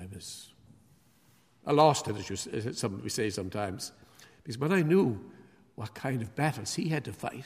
I 0.00 0.06
was, 0.12 0.52
I 1.66 1.72
lost 1.72 2.08
it, 2.08 2.16
as, 2.16 2.30
you, 2.30 2.52
as 2.52 2.78
some, 2.78 3.02
we 3.02 3.10
say 3.10 3.28
sometimes, 3.28 3.92
because 4.42 4.58
when 4.58 4.72
I 4.72 4.82
knew 4.82 5.20
what 5.74 5.94
kind 5.94 6.22
of 6.22 6.34
battles 6.34 6.74
he 6.74 6.88
had 6.88 7.04
to 7.04 7.12
fight, 7.12 7.44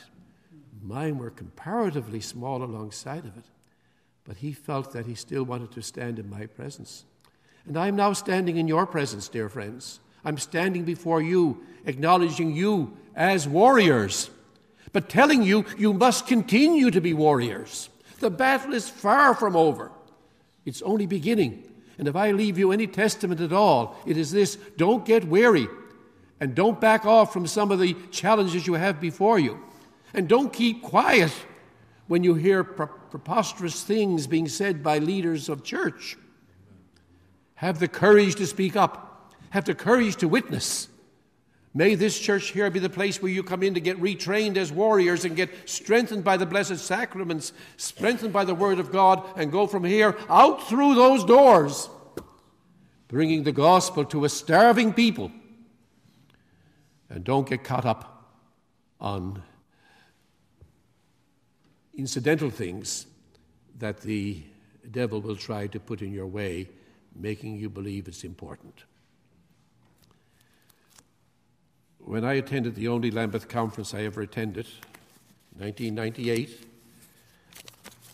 mine 0.80 1.18
were 1.18 1.30
comparatively 1.30 2.20
small 2.20 2.62
alongside 2.62 3.24
of 3.24 3.36
it 3.36 3.44
but 4.28 4.36
he 4.36 4.52
felt 4.52 4.92
that 4.92 5.06
he 5.06 5.14
still 5.14 5.42
wanted 5.42 5.72
to 5.72 5.80
stand 5.80 6.18
in 6.18 6.28
my 6.28 6.44
presence. 6.44 7.06
And 7.66 7.78
I 7.78 7.88
am 7.88 7.96
now 7.96 8.12
standing 8.12 8.58
in 8.58 8.68
your 8.68 8.86
presence, 8.86 9.26
dear 9.26 9.48
friends. 9.48 10.00
I'm 10.22 10.36
standing 10.36 10.84
before 10.84 11.22
you, 11.22 11.64
acknowledging 11.86 12.54
you 12.54 12.94
as 13.16 13.48
warriors, 13.48 14.28
but 14.92 15.08
telling 15.08 15.42
you 15.42 15.64
you 15.78 15.94
must 15.94 16.26
continue 16.26 16.90
to 16.90 17.00
be 17.00 17.14
warriors. 17.14 17.88
The 18.20 18.28
battle 18.28 18.74
is 18.74 18.90
far 18.90 19.34
from 19.34 19.56
over, 19.56 19.90
it's 20.66 20.82
only 20.82 21.06
beginning. 21.06 21.64
And 21.96 22.06
if 22.06 22.14
I 22.14 22.30
leave 22.30 22.58
you 22.58 22.70
any 22.70 22.86
testament 22.86 23.40
at 23.40 23.52
all, 23.52 23.96
it 24.06 24.16
is 24.18 24.30
this 24.30 24.56
don't 24.76 25.06
get 25.06 25.24
weary 25.24 25.68
and 26.38 26.54
don't 26.54 26.80
back 26.80 27.06
off 27.06 27.32
from 27.32 27.46
some 27.46 27.72
of 27.72 27.80
the 27.80 27.96
challenges 28.10 28.66
you 28.66 28.74
have 28.74 29.00
before 29.00 29.38
you. 29.38 29.58
And 30.12 30.28
don't 30.28 30.52
keep 30.52 30.82
quiet 30.82 31.32
when 32.08 32.24
you 32.24 32.34
hear 32.34 32.64
pre- 32.64 32.86
preposterous 33.10 33.84
things 33.84 34.26
being 34.26 34.48
said 34.48 34.82
by 34.82 34.98
leaders 34.98 35.48
of 35.48 35.62
church. 35.62 36.16
Have 37.54 37.78
the 37.78 37.88
courage 37.88 38.34
to 38.36 38.46
speak 38.46 38.76
up, 38.76 39.34
have 39.50 39.64
the 39.64 39.74
courage 39.74 40.16
to 40.16 40.28
witness. 40.28 40.88
May 41.74 41.94
this 41.94 42.18
church 42.18 42.48
here 42.48 42.70
be 42.70 42.80
the 42.80 42.88
place 42.88 43.22
where 43.22 43.30
you 43.30 43.42
come 43.42 43.62
in 43.62 43.74
to 43.74 43.80
get 43.80 44.00
retrained 44.00 44.56
as 44.56 44.72
warriors 44.72 45.24
and 45.24 45.36
get 45.36 45.50
strengthened 45.68 46.24
by 46.24 46.36
the 46.36 46.46
blessed 46.46 46.78
sacraments, 46.78 47.52
strengthened 47.76 48.32
by 48.32 48.44
the 48.44 48.54
Word 48.54 48.78
of 48.78 48.90
God, 48.90 49.24
and 49.36 49.52
go 49.52 49.66
from 49.66 49.84
here 49.84 50.16
out 50.28 50.66
through 50.66 50.94
those 50.94 51.24
doors, 51.24 51.88
bringing 53.06 53.44
the 53.44 53.52
gospel 53.52 54.04
to 54.06 54.24
a 54.24 54.28
starving 54.28 54.92
people. 54.92 55.30
And 57.10 57.22
don't 57.22 57.48
get 57.48 57.64
caught 57.64 57.86
up 57.86 58.34
on 59.00 59.42
incidental 61.98 62.48
things 62.48 63.06
that 63.78 64.00
the 64.00 64.40
devil 64.90 65.20
will 65.20 65.36
try 65.36 65.66
to 65.66 65.80
put 65.80 66.00
in 66.00 66.12
your 66.12 66.26
way, 66.26 66.68
making 67.14 67.56
you 67.56 67.68
believe 67.68 68.08
it's 68.08 68.24
important. 68.24 68.84
When 71.98 72.24
I 72.24 72.34
attended 72.34 72.76
the 72.76 72.88
only 72.88 73.10
Lambeth 73.10 73.48
conference 73.48 73.92
I 73.92 74.04
ever 74.04 74.22
attended, 74.22 74.66
1998, 75.58 76.64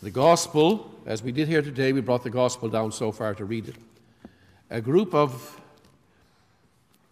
The 0.05 0.11
gospel, 0.11 0.90
as 1.07 1.23
we 1.23 1.33
did 1.33 1.49
here 1.49 1.62
today, 1.62 1.92
we 1.94 2.03
brought 2.03 2.25
the 2.25 2.31
gospel 2.31 2.68
down 2.68 2.92
so 2.92 3.11
far 3.11 3.35
to 3.35 3.47
read 3.47 3.68
it. 3.68 3.77
A 4.68 4.81
group 4.83 5.14
of 5.14 5.59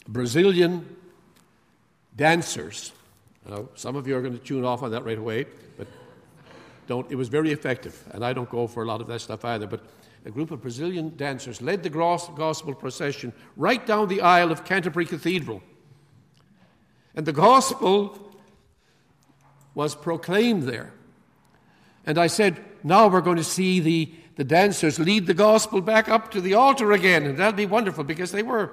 Brazilian 0.06 0.96
dancers. 2.14 2.92
Now, 3.48 3.68
some 3.76 3.96
of 3.96 4.06
you 4.06 4.14
are 4.14 4.20
going 4.20 4.38
to 4.38 4.44
tune 4.44 4.64
off 4.64 4.82
on 4.82 4.90
that 4.90 5.06
right 5.06 5.16
away, 5.16 5.46
but 5.78 5.86
don't. 6.92 7.10
It 7.10 7.16
was 7.16 7.28
very 7.28 7.52
effective, 7.52 8.04
and 8.12 8.22
I 8.22 8.34
don't 8.34 8.50
go 8.50 8.66
for 8.66 8.82
a 8.82 8.86
lot 8.86 9.00
of 9.00 9.06
that 9.06 9.20
stuff 9.20 9.46
either. 9.46 9.66
But 9.66 9.80
a 10.26 10.30
group 10.30 10.50
of 10.50 10.60
Brazilian 10.60 11.16
dancers 11.16 11.62
led 11.62 11.82
the 11.82 11.88
gospel 11.88 12.74
procession 12.74 13.32
right 13.56 13.84
down 13.86 14.08
the 14.08 14.20
aisle 14.20 14.52
of 14.52 14.66
Canterbury 14.66 15.06
Cathedral. 15.06 15.62
And 17.14 17.24
the 17.24 17.32
gospel 17.32 18.36
was 19.74 19.94
proclaimed 19.94 20.64
there. 20.64 20.92
And 22.04 22.18
I 22.18 22.26
said, 22.26 22.62
now 22.84 23.08
we're 23.08 23.22
going 23.22 23.38
to 23.38 23.44
see 23.58 23.80
the, 23.80 24.12
the 24.36 24.44
dancers 24.44 24.98
lead 24.98 25.26
the 25.26 25.34
gospel 25.48 25.80
back 25.80 26.10
up 26.10 26.30
to 26.32 26.42
the 26.42 26.54
altar 26.54 26.92
again, 26.92 27.24
and 27.24 27.38
that'll 27.38 27.56
be 27.56 27.64
wonderful 27.64 28.04
because 28.04 28.32
they 28.32 28.42
were 28.42 28.70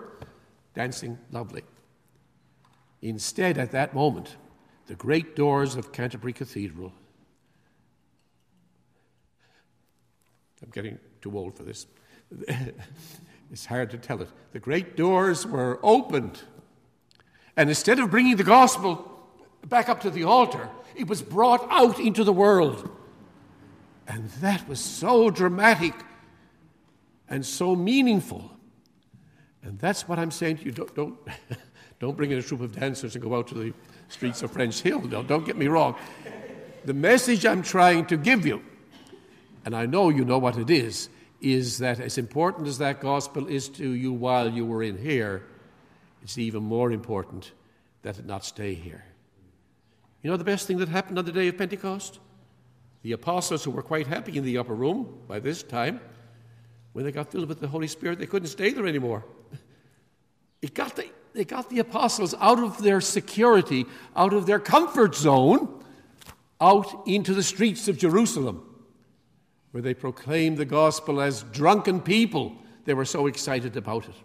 dancing 0.76 1.18
lovely. 1.32 1.64
Instead, 3.02 3.58
at 3.58 3.72
that 3.72 3.94
moment, 3.94 4.36
the 4.88 4.96
great 4.96 5.38
doors 5.38 5.76
of 5.76 5.94
Canterbury 5.94 6.34
Cathedral. 6.34 6.92
I'm 10.64 10.70
getting 10.72 11.00
too 11.22 11.38
old 11.38 11.56
for 11.56 11.64
this. 11.64 11.88
it's 13.52 13.66
hard 13.66 13.90
to 13.92 13.98
tell 13.98 14.22
it. 14.22 14.30
The 14.54 14.60
great 14.60 14.96
doors 14.96 15.46
were 15.46 15.80
opened. 15.84 16.42
And 17.56 17.70
instead 17.70 18.00
of 18.00 18.12
bringing 18.12 18.36
the 18.36 18.44
gospel 18.44 19.06
back 19.68 19.90
up 19.90 20.02
to 20.02 20.10
the 20.10 20.24
altar, 20.24 20.70
it 20.96 21.08
was 21.08 21.22
brought 21.22 21.66
out 21.70 22.00
into 22.00 22.24
the 22.24 22.34
world. 22.34 22.90
And 24.08 24.30
that 24.42 24.68
was 24.68 24.80
so 24.80 25.30
dramatic 25.30 25.94
and 27.30 27.46
so 27.46 27.76
meaningful. 27.76 28.52
And 29.64 29.78
that's 29.78 30.08
what 30.08 30.20
I'm 30.20 30.32
saying 30.32 30.58
to 30.58 30.66
you. 30.66 30.72
Don't, 30.72 30.96
don't, 30.96 31.18
don't 32.00 32.18
bring 32.18 32.32
in 32.32 32.40
a 32.40 32.42
troop 32.42 32.62
of 32.62 32.78
dancers 32.78 33.16
and 33.16 33.24
go 33.24 33.36
out 33.36 33.48
to 33.50 33.56
the 33.56 33.74
streets 34.08 34.42
of 34.42 34.52
French 34.52 34.82
Hill. 34.82 35.02
No, 35.02 35.22
don't 35.22 35.46
get 35.46 35.58
me 35.58 35.68
wrong. 35.68 35.96
The 36.86 36.94
message 36.94 37.46
I'm 37.46 37.62
trying 37.62 38.06
to 38.08 38.18
give 38.18 38.46
you, 38.46 38.64
and 39.70 39.76
I 39.76 39.86
know 39.86 40.10
you 40.10 40.26
know 40.26 40.40
what 40.40 40.58
it 40.58 40.72
is, 40.72 41.10
is 41.42 41.78
that 41.78 42.00
as 42.00 42.18
important 42.18 42.68
as 42.68 42.80
that 42.80 43.00
gospel 43.00 43.46
is 43.46 43.70
to 43.70 43.92
you 43.92 44.12
while 44.12 44.50
you 44.50 44.66
were 44.66 44.82
in 44.82 44.98
here, 44.98 45.44
it's 46.24 46.40
even 46.40 46.64
more 46.64 46.92
important 46.92 47.52
that 48.02 48.18
it 48.18 48.26
not 48.26 48.44
stay 48.44 48.74
here. 48.74 49.06
You 50.24 50.32
know 50.32 50.38
the 50.38 50.44
best 50.44 50.66
thing 50.66 50.80
that 50.80 50.90
happened 50.90 51.20
on 51.20 51.26
the 51.26 51.32
day 51.32 51.50
of 51.50 51.60
Pentecost? 51.60 52.18
The 53.04 53.12
apostles, 53.12 53.64
who 53.64 53.70
were 53.70 53.84
quite 53.84 54.08
happy 54.08 54.40
in 54.40 54.44
the 54.44 54.58
upper 54.58 54.74
room 54.74 55.20
by 55.28 55.38
this 55.38 55.62
time, 55.62 56.02
when 56.94 57.06
they 57.06 57.12
got 57.12 57.32
filled 57.32 57.48
with 57.48 57.60
the 57.60 57.68
Holy 57.68 57.88
Spirit, 57.88 58.18
they 58.18 58.26
couldn't 58.26 58.48
stay 58.48 58.72
there 58.72 58.88
anymore. 58.88 59.24
It 60.64 60.74
got 60.74 60.96
the, 60.96 61.06
they 61.34 61.46
got 61.46 61.70
the 61.70 61.78
apostles 61.78 62.34
out 62.40 62.58
of 62.58 62.82
their 62.82 63.02
security, 63.02 63.86
out 64.16 64.34
of 64.34 64.48
their 64.48 64.60
comfort 64.60 65.14
zone, 65.14 65.84
out 66.60 67.04
into 67.06 67.36
the 67.36 67.44
streets 67.44 67.88
of 67.88 68.00
Jerusalem 68.00 68.69
where 69.72 69.82
they 69.84 69.94
proclaimed 69.94 70.58
the 70.58 70.66
gospel 70.66 71.22
as 71.22 71.44
drunken 71.44 72.02
people. 72.02 72.56
They 72.86 72.94
were 72.94 73.06
so 73.06 73.28
excited 73.28 73.78
about 73.78 74.08
it. 74.08 74.16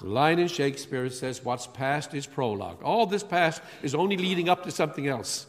The 0.00 0.10
line 0.10 0.38
in 0.38 0.48
Shakespeare 0.48 1.08
says, 1.08 1.44
What's 1.44 1.66
past 1.66 2.12
is 2.14 2.26
prologue. 2.26 2.82
All 2.82 3.06
this 3.06 3.22
past 3.22 3.62
is 3.82 3.94
only 3.94 4.16
leading 4.16 4.48
up 4.48 4.64
to 4.64 4.70
something 4.70 5.08
else. 5.08 5.46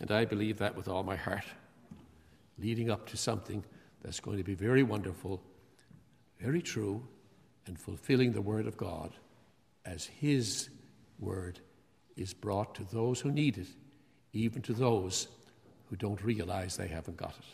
And 0.00 0.10
I 0.10 0.24
believe 0.24 0.58
that 0.58 0.76
with 0.76 0.88
all 0.88 1.02
my 1.02 1.16
heart. 1.16 1.44
Leading 2.58 2.90
up 2.90 3.06
to 3.08 3.16
something 3.16 3.64
that's 4.02 4.20
going 4.20 4.38
to 4.38 4.44
be 4.44 4.54
very 4.54 4.82
wonderful, 4.82 5.42
very 6.40 6.62
true, 6.62 7.06
and 7.66 7.78
fulfilling 7.78 8.32
the 8.32 8.40
Word 8.40 8.66
of 8.66 8.76
God 8.76 9.12
as 9.84 10.06
His 10.06 10.70
Word 11.18 11.60
is 12.16 12.32
brought 12.32 12.74
to 12.76 12.84
those 12.84 13.20
who 13.20 13.30
need 13.30 13.58
it, 13.58 13.68
even 14.32 14.62
to 14.62 14.72
those 14.72 15.28
who 15.88 15.96
don't 15.96 16.22
realize 16.22 16.76
they 16.76 16.88
haven't 16.88 17.16
got 17.16 17.34
it. 17.38 17.44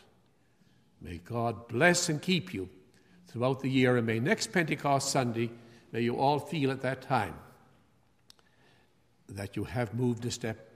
May 1.01 1.17
God 1.17 1.67
bless 1.67 2.09
and 2.09 2.21
keep 2.21 2.53
you 2.53 2.69
throughout 3.27 3.61
the 3.61 3.69
year, 3.69 3.97
and 3.97 4.07
may 4.07 4.19
next 4.19 4.51
Pentecost 4.51 5.11
Sunday, 5.11 5.49
may 5.91 6.01
you 6.01 6.17
all 6.17 6.39
feel 6.39 6.71
at 6.71 6.81
that 6.81 7.01
time 7.01 7.35
that 9.29 9.55
you 9.55 9.63
have 9.63 9.93
moved 9.93 10.25
a 10.25 10.31
step 10.31 10.69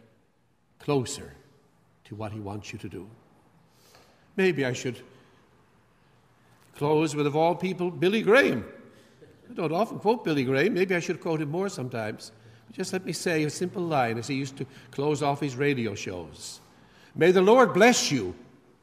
closer 0.80 1.34
to 2.06 2.16
what 2.16 2.32
He 2.32 2.40
wants 2.40 2.74
you 2.74 2.80
to 2.80 2.90
do. 2.90 3.08
Maybe 4.36 4.66
I 4.66 4.74
should 4.74 5.02
close 6.76 7.16
with, 7.16 7.28
of 7.28 7.36
all 7.36 7.56
people, 7.56 7.90
Billy 7.90 8.22
Graham. 8.22 8.66
I 9.50 9.54
don't 9.54 9.72
often 9.72 10.00
quote 10.00 10.24
Billy 10.24 10.44
Graham. 10.44 10.74
Maybe 10.74 10.96
I 10.96 11.00
should 11.00 11.22
quote 11.22 11.42
him 11.42 11.50
more 11.50 11.70
sometimes. 11.70 12.32
But 12.68 12.76
Just 12.76 12.94
let 12.94 13.06
me 13.06 13.14
say 13.14 13.44
a 13.44 13.50
simple 13.50 13.82
line 13.82 14.18
as 14.18 14.28
he 14.28 14.36
used 14.36 14.58
to 14.58 14.66
close 14.92 15.24
off 15.24 15.40
his 15.40 15.56
radio 15.56 15.96
shows. 15.96 16.60
May 17.18 17.32
the 17.32 17.42
Lord 17.42 17.74
bless 17.74 18.12
you 18.12 18.36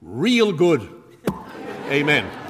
real 0.02 0.52
good. 0.52 0.90
Amen. 1.88 2.43